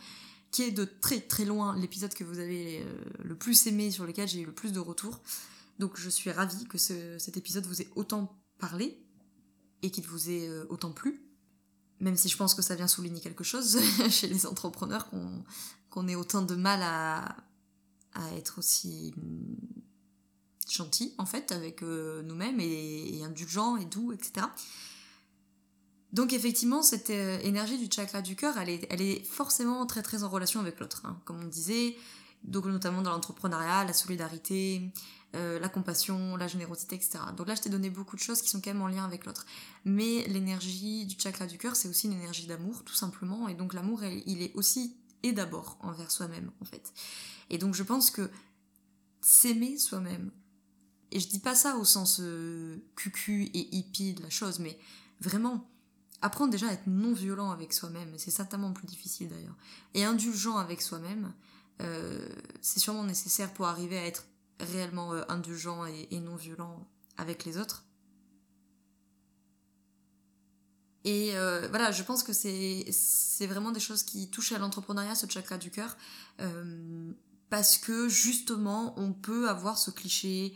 qui 0.51 0.62
est 0.62 0.71
de 0.71 0.86
très 0.86 1.19
très 1.19 1.43
loin 1.43 1.75
l'épisode 1.75 2.13
que 2.13 2.23
vous 2.23 2.38
avez 2.38 2.81
euh, 2.81 3.03
le 3.23 3.36
plus 3.36 3.65
aimé, 3.65 3.89
sur 3.89 4.05
lequel 4.05 4.27
j'ai 4.27 4.41
eu 4.41 4.45
le 4.45 4.53
plus 4.53 4.71
de 4.71 4.79
retours. 4.79 5.19
Donc 5.79 5.99
je 5.99 6.09
suis 6.09 6.31
ravie 6.31 6.65
que 6.65 6.77
cet 6.77 7.36
épisode 7.36 7.65
vous 7.65 7.81
ait 7.81 7.89
autant 7.95 8.39
parlé 8.59 9.03
et 9.81 9.89
qu'il 9.89 10.05
vous 10.05 10.29
ait 10.29 10.47
autant 10.69 10.91
plu. 10.91 11.19
Même 11.99 12.15
si 12.15 12.29
je 12.29 12.38
pense 12.38 12.53
que 12.53 12.62
ça 12.62 12.75
vient 12.75 12.88
souligner 12.88 13.19
quelque 13.21 13.43
chose 13.43 13.79
chez 14.09 14.27
les 14.27 14.45
entrepreneurs, 14.45 15.09
qu'on 15.89 16.07
ait 16.07 16.15
autant 16.15 16.43
de 16.43 16.53
mal 16.53 16.81
à, 16.83 17.36
à 18.15 18.34
être 18.36 18.60
aussi 18.60 19.13
mm, 19.17 19.82
gentil 20.69 21.13
en 21.17 21.26
fait 21.26 21.52
avec 21.52 21.84
euh, 21.84 22.21
nous-mêmes 22.23 22.60
et, 22.60 23.21
indulgent 23.23 23.78
et 23.78 23.86
doux, 23.86 24.12
etc. 24.12 24.47
Donc 26.12 26.32
effectivement, 26.32 26.84
cette 26.84 27.10
euh, 27.10 27.39
énergie 27.39 27.78
du 27.78 27.93
chakra 27.93 28.21
du 28.21 28.36
cœur, 28.36 28.58
elle 28.58 28.69
est, 28.69 28.88
elle 28.89 29.02
est 29.02 29.26
forcément 29.26 29.86
très 29.86 30.04
très 30.04 30.23
en 30.23 30.30
relation 30.30 30.60
avec 30.60 30.80
l'autre, 30.80 31.02
hein. 31.06 31.19
comme 31.26 31.41
on 31.41 31.47
disait, 31.47 31.95
donc 32.43 32.65
notamment 32.65 33.02
dans 33.02 33.12
l'entrepreneuriat, 33.12 33.84
la 33.86 33.93
solidarité, 33.93 34.91
euh, 35.36 35.60
la 35.60 35.69
compassion, 35.69 36.36
la 36.36 36.47
générosité, 36.47 36.95
etc. 36.95 37.19
Donc 37.36 37.47
là, 37.47 37.56
je 37.56 37.62
t'ai 37.62 37.69
donné 37.69 37.89
beaucoup 37.89 38.15
de 38.15 38.21
choses 38.21 38.43
qui 38.43 38.49
sont 38.49 38.62
quand 38.62 38.71
même 38.71 38.84
en 38.84 38.88
lien 38.88 39.04
avec 39.04 39.26
l'autre. 39.26 39.47
Mais 39.86 40.23
l'énergie 40.28 41.06
du 41.08 41.15
chakra 41.19 41.47
du 41.47 41.58
cœur, 41.58 41.76
c'est 41.76 41.88
aussi 41.88 42.06
une 42.06 42.13
énergie 42.13 42.45
d'amour, 42.45 42.84
tout 42.84 42.93
simplement, 42.93 43.47
et 43.47 43.56
donc 43.56 43.73
l'amour, 43.73 44.04
il 44.04 44.43
est 44.43 44.54
aussi 44.54 44.95
et 45.23 45.31
d'abord 45.33 45.77
envers 45.81 46.12
soi-même, 46.12 46.51
en 46.62 46.65
fait. 46.65 46.93
Et 47.49 47.57
donc 47.57 47.73
je 47.73 47.83
pense 47.83 48.12
que 48.12 48.29
s'aimer 49.21 49.77
soi-même, 49.77 50.31
et 51.12 51.19
je 51.19 51.27
dis 51.27 51.39
pas 51.39 51.55
ça 51.55 51.77
au 51.77 51.86
sens 51.86 52.19
euh, 52.21 52.77
cucu 52.95 53.43
et 53.53 53.75
hippie 53.75 54.13
de 54.13 54.23
la 54.23 54.29
chose, 54.29 54.59
mais 54.59 54.77
vraiment 55.21 55.69
apprendre 56.21 56.51
déjà 56.51 56.69
à 56.69 56.73
être 56.73 56.88
non 56.88 57.13
violent 57.13 57.51
avec 57.51 57.73
soi-même, 57.73 58.17
c'est 58.17 58.31
certainement 58.31 58.71
plus 58.73 58.88
difficile 58.88 59.29
d'ailleurs, 59.29 59.55
et 59.93 60.03
indulgent 60.03 60.57
avec 60.57 60.81
soi-même, 60.81 61.33
euh, 61.81 62.27
c'est 62.62 62.79
sûrement 62.79 63.03
nécessaire 63.03 63.53
pour 63.53 63.65
arriver 63.67 63.97
à 63.97 64.05
être 64.05 64.25
réellement 64.59 65.13
euh, 65.13 65.23
indulgent 65.27 65.86
et, 65.86 66.19
non 66.19 66.36
violent 66.36 66.88
avec 67.17 67.45
les 67.45 67.57
autres. 67.57 67.86
Et 71.05 71.35
euh, 71.35 71.67
voilà, 71.69 71.91
je 71.91 72.03
pense 72.03 72.23
que 72.23 72.31
c'est 72.33 73.47
vraiment 73.47 73.71
des 73.71 73.79
choses 73.79 74.03
qui 74.03 74.29
touchent 74.29 74.53
à 74.53 74.57
l'entrepreneuriat, 74.57 75.15
ce 75.15 75.25
chakra 75.29 75.57
du 75.57 75.69
cœur, 75.69 75.97
euh, 76.39 77.11
parce 77.49 77.77
que 77.77 78.07
justement, 78.07 78.93
on 78.97 79.11
peut 79.11 79.49
avoir 79.49 79.77
ce 79.77 79.91
cliché 79.91 80.53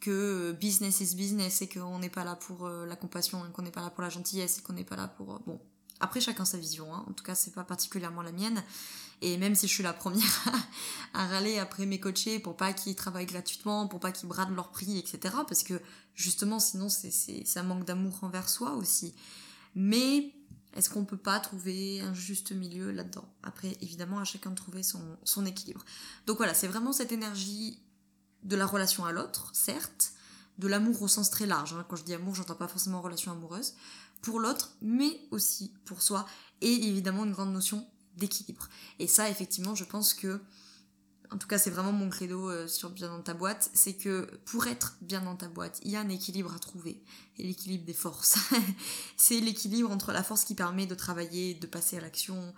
que 0.00 0.52
business 0.52 1.00
is 1.00 1.14
business 1.14 1.62
et 1.62 1.68
qu'on 1.68 1.98
n'est 1.98 2.10
pas 2.10 2.24
là 2.24 2.36
pour 2.36 2.66
euh, 2.66 2.86
la 2.86 2.96
compassion, 2.96 3.40
qu'on 3.52 3.62
n'est 3.62 3.70
pas 3.70 3.82
là 3.82 3.90
pour 3.90 4.02
la 4.02 4.08
gentillesse 4.08 4.58
et 4.58 4.62
qu'on 4.62 4.72
n'est 4.72 4.84
pas 4.84 4.96
là 4.96 5.08
pour... 5.08 5.40
bon, 5.46 5.60
après 6.00 6.20
chacun 6.20 6.44
sa 6.44 6.58
vision, 6.58 6.92
hein. 6.92 7.04
en 7.08 7.12
tout 7.12 7.22
cas 7.22 7.36
c'est 7.36 7.54
pas 7.54 7.62
particulièrement 7.62 8.22
la 8.22 8.32
mienne. 8.32 8.62
Et 9.20 9.36
même 9.36 9.54
si 9.54 9.68
je 9.68 9.72
suis 9.72 9.84
la 9.84 9.92
première 9.92 10.44
à 11.14 11.28
râler 11.28 11.60
après 11.60 11.86
mes 11.86 12.00
coachés 12.00 12.40
pour 12.40 12.56
pas 12.56 12.72
qu'ils 12.72 12.96
travaillent 12.96 13.26
gratuitement, 13.26 13.86
pour 13.86 14.00
pas 14.00 14.10
qu'ils 14.10 14.28
bradent 14.28 14.56
leur 14.56 14.70
prix, 14.70 14.98
etc. 14.98 15.36
Parce 15.46 15.62
que 15.62 15.80
justement 16.16 16.58
sinon 16.58 16.88
c'est 16.88 17.44
un 17.56 17.62
manque 17.62 17.84
d'amour 17.84 18.18
envers 18.22 18.48
soi 18.48 18.72
aussi. 18.72 19.14
Mais 19.74 20.34
est-ce 20.74 20.88
qu'on 20.90 21.04
peut 21.04 21.16
pas 21.16 21.38
trouver 21.40 22.00
un 22.00 22.14
juste 22.14 22.52
milieu 22.52 22.90
là-dedans? 22.90 23.28
Après, 23.42 23.76
évidemment, 23.80 24.18
à 24.18 24.24
chacun 24.24 24.50
de 24.50 24.54
trouver 24.56 24.82
son, 24.82 25.46
équilibre. 25.46 25.84
Donc 26.26 26.38
voilà, 26.38 26.54
c'est 26.54 26.68
vraiment 26.68 26.92
cette 26.92 27.12
énergie 27.12 27.78
de 28.42 28.56
la 28.56 28.66
relation 28.66 29.04
à 29.04 29.12
l'autre, 29.12 29.50
certes, 29.52 30.12
de 30.58 30.68
l'amour 30.68 31.02
au 31.02 31.08
sens 31.08 31.30
très 31.30 31.46
large. 31.46 31.74
Hein. 31.74 31.84
Quand 31.88 31.96
je 31.96 32.04
dis 32.04 32.14
amour, 32.14 32.34
j'entends 32.34 32.54
pas 32.54 32.68
forcément 32.68 33.00
relation 33.00 33.32
amoureuse, 33.32 33.74
pour 34.22 34.40
l'autre, 34.40 34.72
mais 34.80 35.20
aussi 35.30 35.72
pour 35.84 36.02
soi, 36.02 36.26
et 36.60 36.72
évidemment 36.72 37.24
une 37.24 37.32
grande 37.32 37.52
notion 37.52 37.86
d'équilibre. 38.16 38.68
Et 38.98 39.06
ça, 39.06 39.28
effectivement, 39.28 39.74
je 39.74 39.84
pense 39.84 40.14
que 40.14 40.40
en 41.32 41.38
tout 41.38 41.48
cas 41.48 41.58
c'est 41.58 41.70
vraiment 41.70 41.92
mon 41.92 42.10
credo 42.10 42.50
euh, 42.50 42.68
sur 42.68 42.90
bien 42.90 43.08
dans 43.08 43.22
ta 43.22 43.34
boîte, 43.34 43.70
c'est 43.74 43.94
que 43.94 44.28
pour 44.44 44.66
être 44.66 44.96
bien 45.00 45.22
dans 45.22 45.36
ta 45.36 45.48
boîte, 45.48 45.80
il 45.82 45.90
y 45.90 45.96
a 45.96 46.00
un 46.00 46.08
équilibre 46.08 46.52
à 46.54 46.58
trouver. 46.58 47.02
Et 47.38 47.44
l'équilibre 47.44 47.84
des 47.84 47.94
forces. 47.94 48.36
c'est 49.16 49.40
l'équilibre 49.40 49.90
entre 49.90 50.12
la 50.12 50.22
force 50.22 50.44
qui 50.44 50.54
permet 50.54 50.86
de 50.86 50.94
travailler, 50.94 51.54
de 51.54 51.66
passer 51.66 51.96
à 51.96 52.00
l'action, 52.00 52.52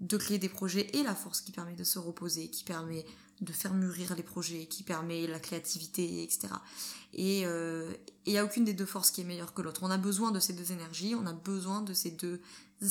de 0.00 0.16
créer 0.16 0.38
des 0.38 0.48
projets, 0.48 0.90
et 0.94 1.02
la 1.02 1.14
force 1.14 1.40
qui 1.40 1.52
permet 1.52 1.74
de 1.74 1.84
se 1.84 1.98
reposer, 1.98 2.48
qui 2.48 2.64
permet 2.64 3.06
de 3.40 3.52
faire 3.52 3.74
mûrir 3.74 4.16
les 4.16 4.22
projets, 4.22 4.66
qui 4.66 4.82
permet 4.82 5.26
la 5.26 5.38
créativité, 5.38 6.22
etc. 6.22 6.48
Et 7.12 7.42
euh, 7.46 7.92
il 8.24 8.32
n'y 8.32 8.38
a 8.38 8.44
aucune 8.44 8.64
des 8.64 8.74
deux 8.74 8.86
forces 8.86 9.10
qui 9.10 9.20
est 9.20 9.24
meilleure 9.24 9.54
que 9.54 9.62
l'autre. 9.62 9.82
On 9.84 9.90
a 9.90 9.98
besoin 9.98 10.32
de 10.32 10.40
ces 10.40 10.54
deux 10.54 10.72
énergies, 10.72 11.14
on 11.14 11.26
a 11.26 11.32
besoin 11.32 11.82
de 11.82 11.92
ces 11.92 12.10
deux 12.10 12.40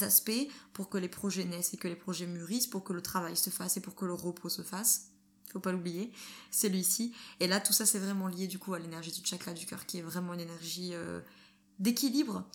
aspects 0.02 0.48
pour 0.71 0.89
que 0.89 0.98
les 0.98 1.10
projets 1.10 1.45
naissent 1.45 1.74
et 1.74 1.78
que 1.78 1.88
les 1.88 1.95
projets 1.95 2.28
mûrissent, 2.28 2.67
pour 2.67 2.84
que 2.84 2.93
le 2.93 3.02
travail 3.02 3.36
se 3.36 3.50
fasse 3.50 3.78
et 3.78 3.82
pour 3.82 3.95
que 3.95 4.06
le 4.06 4.13
repos 4.13 4.50
se 4.50 4.62
fasse 4.62 5.10
pas 5.60 5.72
l'oublier, 5.72 6.12
celui-ci. 6.52 7.13
Et 7.39 7.48
là, 7.48 7.60
tout 7.60 7.74
ça, 7.74 7.86
c'est 7.86 8.00
vraiment 8.00 8.28
lié 8.28 8.48
du 8.48 8.60
coup 8.60 8.74
à 8.74 8.80
l'énergie 8.80 9.12
du 9.12 9.26
chakra 9.26 9.54
du 9.54 9.65
cœur, 9.65 9.86
qui 9.86 10.00
est 10.00 10.02
vraiment 10.02 10.34
une 10.34 10.41
énergie 10.41 10.91
euh, 10.94 11.22
d'équilibre. 11.80 12.48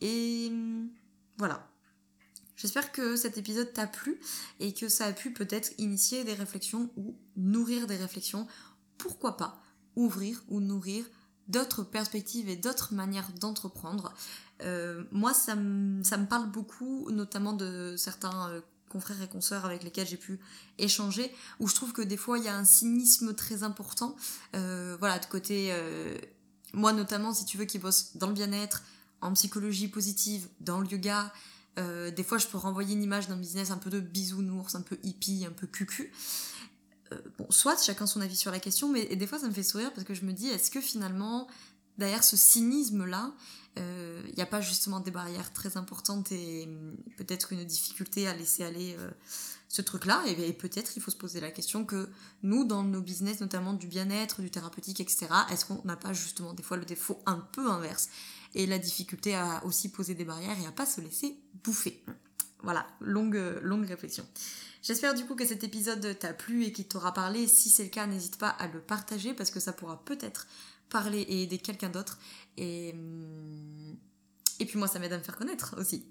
Et 0.00 0.48
hum, 0.50 0.88
voilà. 1.38 1.68
J'espère 2.56 2.92
que 2.92 3.16
cet 3.16 3.36
épisode 3.36 3.72
t'a 3.72 3.86
plu 3.86 4.20
et 4.60 4.72
que 4.72 4.88
ça 4.88 5.06
a 5.06 5.12
pu 5.12 5.32
peut-être 5.32 5.72
initier 5.78 6.22
des 6.22 6.34
réflexions 6.34 6.88
ou 6.96 7.16
nourrir 7.36 7.86
des 7.86 7.96
réflexions. 7.96 8.46
Pourquoi 8.96 9.36
pas 9.36 9.60
ouvrir 9.96 10.42
ou 10.48 10.60
nourrir 10.60 11.04
d'autres 11.48 11.82
perspectives 11.82 12.48
et 12.48 12.56
d'autres 12.56 12.94
manières 12.94 13.30
d'entreprendre. 13.40 14.14
Euh, 14.62 15.04
moi, 15.12 15.34
ça 15.34 15.56
me, 15.56 16.26
parle 16.26 16.50
beaucoup, 16.50 17.10
notamment 17.10 17.52
de 17.52 17.96
certains 17.96 18.50
euh, 18.50 18.60
confrères 18.94 19.20
et 19.20 19.26
consoeurs 19.28 19.64
avec 19.64 19.82
lesquels 19.82 20.06
j'ai 20.06 20.16
pu 20.16 20.38
échanger, 20.78 21.34
où 21.58 21.66
je 21.66 21.74
trouve 21.74 21.92
que 21.92 22.00
des 22.00 22.16
fois 22.16 22.38
il 22.38 22.44
y 22.44 22.48
a 22.48 22.56
un 22.56 22.64
cynisme 22.64 23.34
très 23.34 23.64
important. 23.64 24.14
Euh, 24.54 24.96
voilà, 25.00 25.18
de 25.18 25.26
côté, 25.26 25.70
euh, 25.72 26.16
moi 26.72 26.92
notamment, 26.92 27.34
si 27.34 27.44
tu 27.44 27.56
veux, 27.58 27.64
qui 27.64 27.80
bosse 27.80 28.16
dans 28.16 28.28
le 28.28 28.34
bien-être, 28.34 28.84
en 29.20 29.32
psychologie 29.32 29.88
positive, 29.88 30.46
dans 30.60 30.80
le 30.80 30.86
yoga, 30.86 31.32
euh, 31.80 32.12
des 32.12 32.22
fois 32.22 32.38
je 32.38 32.46
peux 32.46 32.56
renvoyer 32.56 32.94
une 32.94 33.02
image 33.02 33.26
d'un 33.26 33.36
business 33.36 33.72
un 33.72 33.78
peu 33.78 33.90
de 33.90 33.98
bisounours, 33.98 34.76
un 34.76 34.82
peu 34.82 34.96
hippie, 35.02 35.44
un 35.44 35.52
peu 35.52 35.66
cucu. 35.66 36.12
bon, 37.36 37.46
soit 37.50 37.82
chacun 37.82 38.06
son 38.06 38.20
avis 38.20 38.36
sur 38.36 38.52
la 38.52 38.60
question, 38.60 38.88
mais 38.88 39.16
des 39.16 39.26
fois 39.26 39.40
ça 39.40 39.48
me 39.48 39.52
fait 39.52 39.64
sourire 39.64 39.92
parce 39.92 40.06
que 40.06 40.14
je 40.14 40.24
me 40.24 40.32
dis, 40.32 40.46
est-ce 40.46 40.70
que 40.70 40.80
finalement, 40.80 41.48
derrière 41.98 42.22
ce 42.22 42.36
cynisme-là, 42.36 43.32
il 43.76 43.82
euh, 43.82 44.22
n'y 44.36 44.42
a 44.42 44.46
pas 44.46 44.60
justement 44.60 45.00
des 45.00 45.10
barrières 45.10 45.52
très 45.52 45.76
importantes 45.76 46.30
et 46.30 46.64
hum, 46.64 46.96
peut-être 47.16 47.52
une 47.52 47.64
difficulté 47.64 48.28
à 48.28 48.34
laisser 48.34 48.62
aller 48.62 48.94
euh, 48.98 49.10
ce 49.68 49.82
truc-là. 49.82 50.22
Et, 50.26 50.52
peut-être 50.52 50.96
il 50.96 51.02
faut 51.02 51.10
se 51.10 51.16
poser 51.16 51.40
la 51.40 51.50
question 51.50 51.84
que 51.84 52.08
nous, 52.42 52.64
dans 52.64 52.84
nos 52.84 53.00
business, 53.00 53.40
notamment 53.40 53.72
du 53.72 53.88
bien-être, 53.88 54.42
du 54.42 54.50
thérapeutique, 54.50 55.00
etc., 55.00 55.26
est-ce 55.50 55.64
qu'on 55.64 55.80
n'a 55.84 55.96
pas 55.96 56.12
justement 56.12 56.52
des 56.52 56.62
fois 56.62 56.76
le 56.76 56.84
défaut 56.84 57.20
un 57.26 57.38
peu 57.52 57.68
inverse 57.68 58.08
et 58.54 58.66
la 58.66 58.78
difficulté 58.78 59.34
à 59.34 59.64
aussi 59.64 59.90
poser 59.90 60.14
des 60.14 60.24
barrières 60.24 60.56
et 60.62 60.66
à 60.66 60.72
pas 60.72 60.86
se 60.86 61.00
laisser 61.00 61.36
bouffer? 61.64 62.04
Voilà, 62.62 62.86
longue, 63.00 63.58
longue 63.62 63.86
réflexion. 63.86 64.26
J'espère 64.82 65.14
du 65.14 65.24
coup 65.24 65.34
que 65.34 65.46
cet 65.46 65.64
épisode 65.64 66.18
t'a 66.18 66.32
plu 66.32 66.64
et 66.64 66.72
qu'il 66.72 66.86
t'aura 66.86 67.12
parlé. 67.12 67.46
Si 67.46 67.70
c'est 67.70 67.84
le 67.84 67.88
cas, 67.88 68.06
n'hésite 68.06 68.38
pas 68.38 68.50
à 68.50 68.68
le 68.68 68.80
partager 68.80 69.34
parce 69.34 69.50
que 69.50 69.58
ça 69.58 69.72
pourra 69.72 70.04
peut-être 70.04 70.46
parler 70.88 71.20
et 71.20 71.42
aider 71.42 71.58
quelqu'un 71.58 71.90
d'autre. 71.90 72.18
Et, 72.56 72.92
hum, 72.92 73.96
et 74.60 74.66
puis 74.66 74.78
moi, 74.78 74.88
ça 74.88 74.98
m'aide 74.98 75.12
à 75.12 75.18
me 75.18 75.22
faire 75.22 75.36
connaître 75.36 75.74
aussi. 75.78 76.04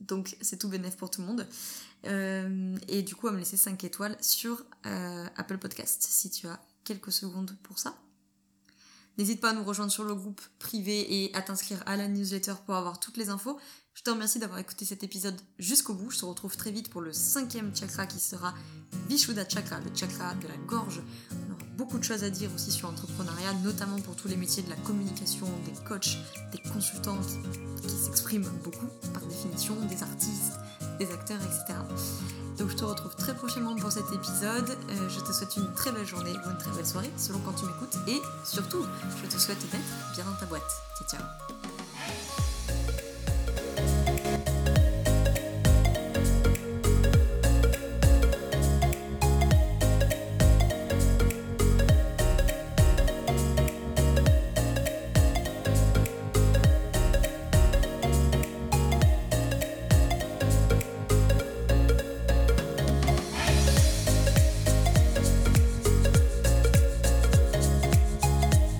Donc 0.00 0.36
c'est 0.40 0.58
tout 0.58 0.68
bénéf 0.68 0.96
pour 0.96 1.10
tout 1.10 1.20
le 1.20 1.26
monde. 1.26 1.46
Euh, 2.06 2.76
et 2.88 3.02
du 3.02 3.14
coup, 3.14 3.28
à 3.28 3.32
me 3.32 3.38
laisser 3.38 3.56
5 3.56 3.82
étoiles 3.84 4.16
sur 4.20 4.64
euh, 4.86 5.26
Apple 5.36 5.58
Podcast 5.58 6.02
si 6.02 6.30
tu 6.30 6.46
as 6.46 6.60
quelques 6.84 7.12
secondes 7.12 7.56
pour 7.62 7.78
ça. 7.78 7.96
N'hésite 9.16 9.40
pas 9.40 9.50
à 9.50 9.52
nous 9.52 9.62
rejoindre 9.62 9.92
sur 9.92 10.04
le 10.04 10.14
groupe 10.14 10.40
privé 10.58 11.24
et 11.24 11.34
à 11.34 11.42
t'inscrire 11.42 11.82
à 11.86 11.96
la 11.96 12.08
newsletter 12.08 12.54
pour 12.66 12.74
avoir 12.74 12.98
toutes 12.98 13.16
les 13.16 13.28
infos. 13.28 13.58
Je 13.94 14.02
te 14.02 14.10
remercie 14.10 14.40
d'avoir 14.40 14.58
écouté 14.58 14.84
cet 14.84 15.04
épisode 15.04 15.40
jusqu'au 15.60 15.94
bout. 15.94 16.10
Je 16.10 16.18
te 16.18 16.24
retrouve 16.24 16.56
très 16.56 16.72
vite 16.72 16.90
pour 16.90 17.00
le 17.00 17.12
cinquième 17.12 17.74
chakra 17.74 18.06
qui 18.06 18.18
sera 18.18 18.54
Vishuddha 19.08 19.48
Chakra, 19.48 19.78
le 19.78 19.94
chakra 19.94 20.34
de 20.34 20.48
la 20.48 20.56
gorge. 20.66 21.00
Beaucoup 21.76 21.98
de 21.98 22.04
choses 22.04 22.22
à 22.22 22.30
dire 22.30 22.50
aussi 22.54 22.70
sur 22.70 22.88
l'entrepreneuriat, 22.88 23.52
notamment 23.64 23.98
pour 23.98 24.14
tous 24.14 24.28
les 24.28 24.36
métiers 24.36 24.62
de 24.62 24.70
la 24.70 24.76
communication, 24.76 25.46
des 25.64 25.72
coachs, 25.84 26.18
des 26.52 26.58
consultants 26.70 27.18
qui, 27.82 27.90
s'expriment 27.90 28.48
beaucoup 28.62 28.86
par 29.12 29.22
définition, 29.22 29.74
des 29.86 30.02
artistes, 30.02 30.54
des 30.98 31.10
acteurs, 31.12 31.40
etc. 31.42 31.78
Donc 32.58 32.70
je 32.70 32.76
te 32.76 32.84
retrouve 32.84 33.16
très 33.16 33.34
prochainement 33.34 33.74
pour 33.74 33.90
cet 33.90 34.04
épisode. 34.12 34.70
Euh, 34.90 35.08
je 35.08 35.20
te 35.20 35.32
souhaite 35.32 35.56
une 35.56 35.72
très 35.74 35.90
belle 35.90 36.06
journée 36.06 36.32
ou 36.32 36.50
une 36.50 36.58
très 36.58 36.70
belle 36.70 36.86
soirée 36.86 37.10
selon 37.16 37.40
quand 37.40 37.52
tu 37.52 37.64
m'écoutes. 37.66 37.96
Et 38.06 38.20
surtout, 38.44 38.84
je 39.22 39.28
te 39.28 39.38
souhaite 39.40 39.58
d'être 39.58 40.14
bien 40.14 40.24
dans 40.24 40.38
ta 40.38 40.46
boîte. 40.46 40.62
Ciao 40.98 41.08
ciao 41.18 41.73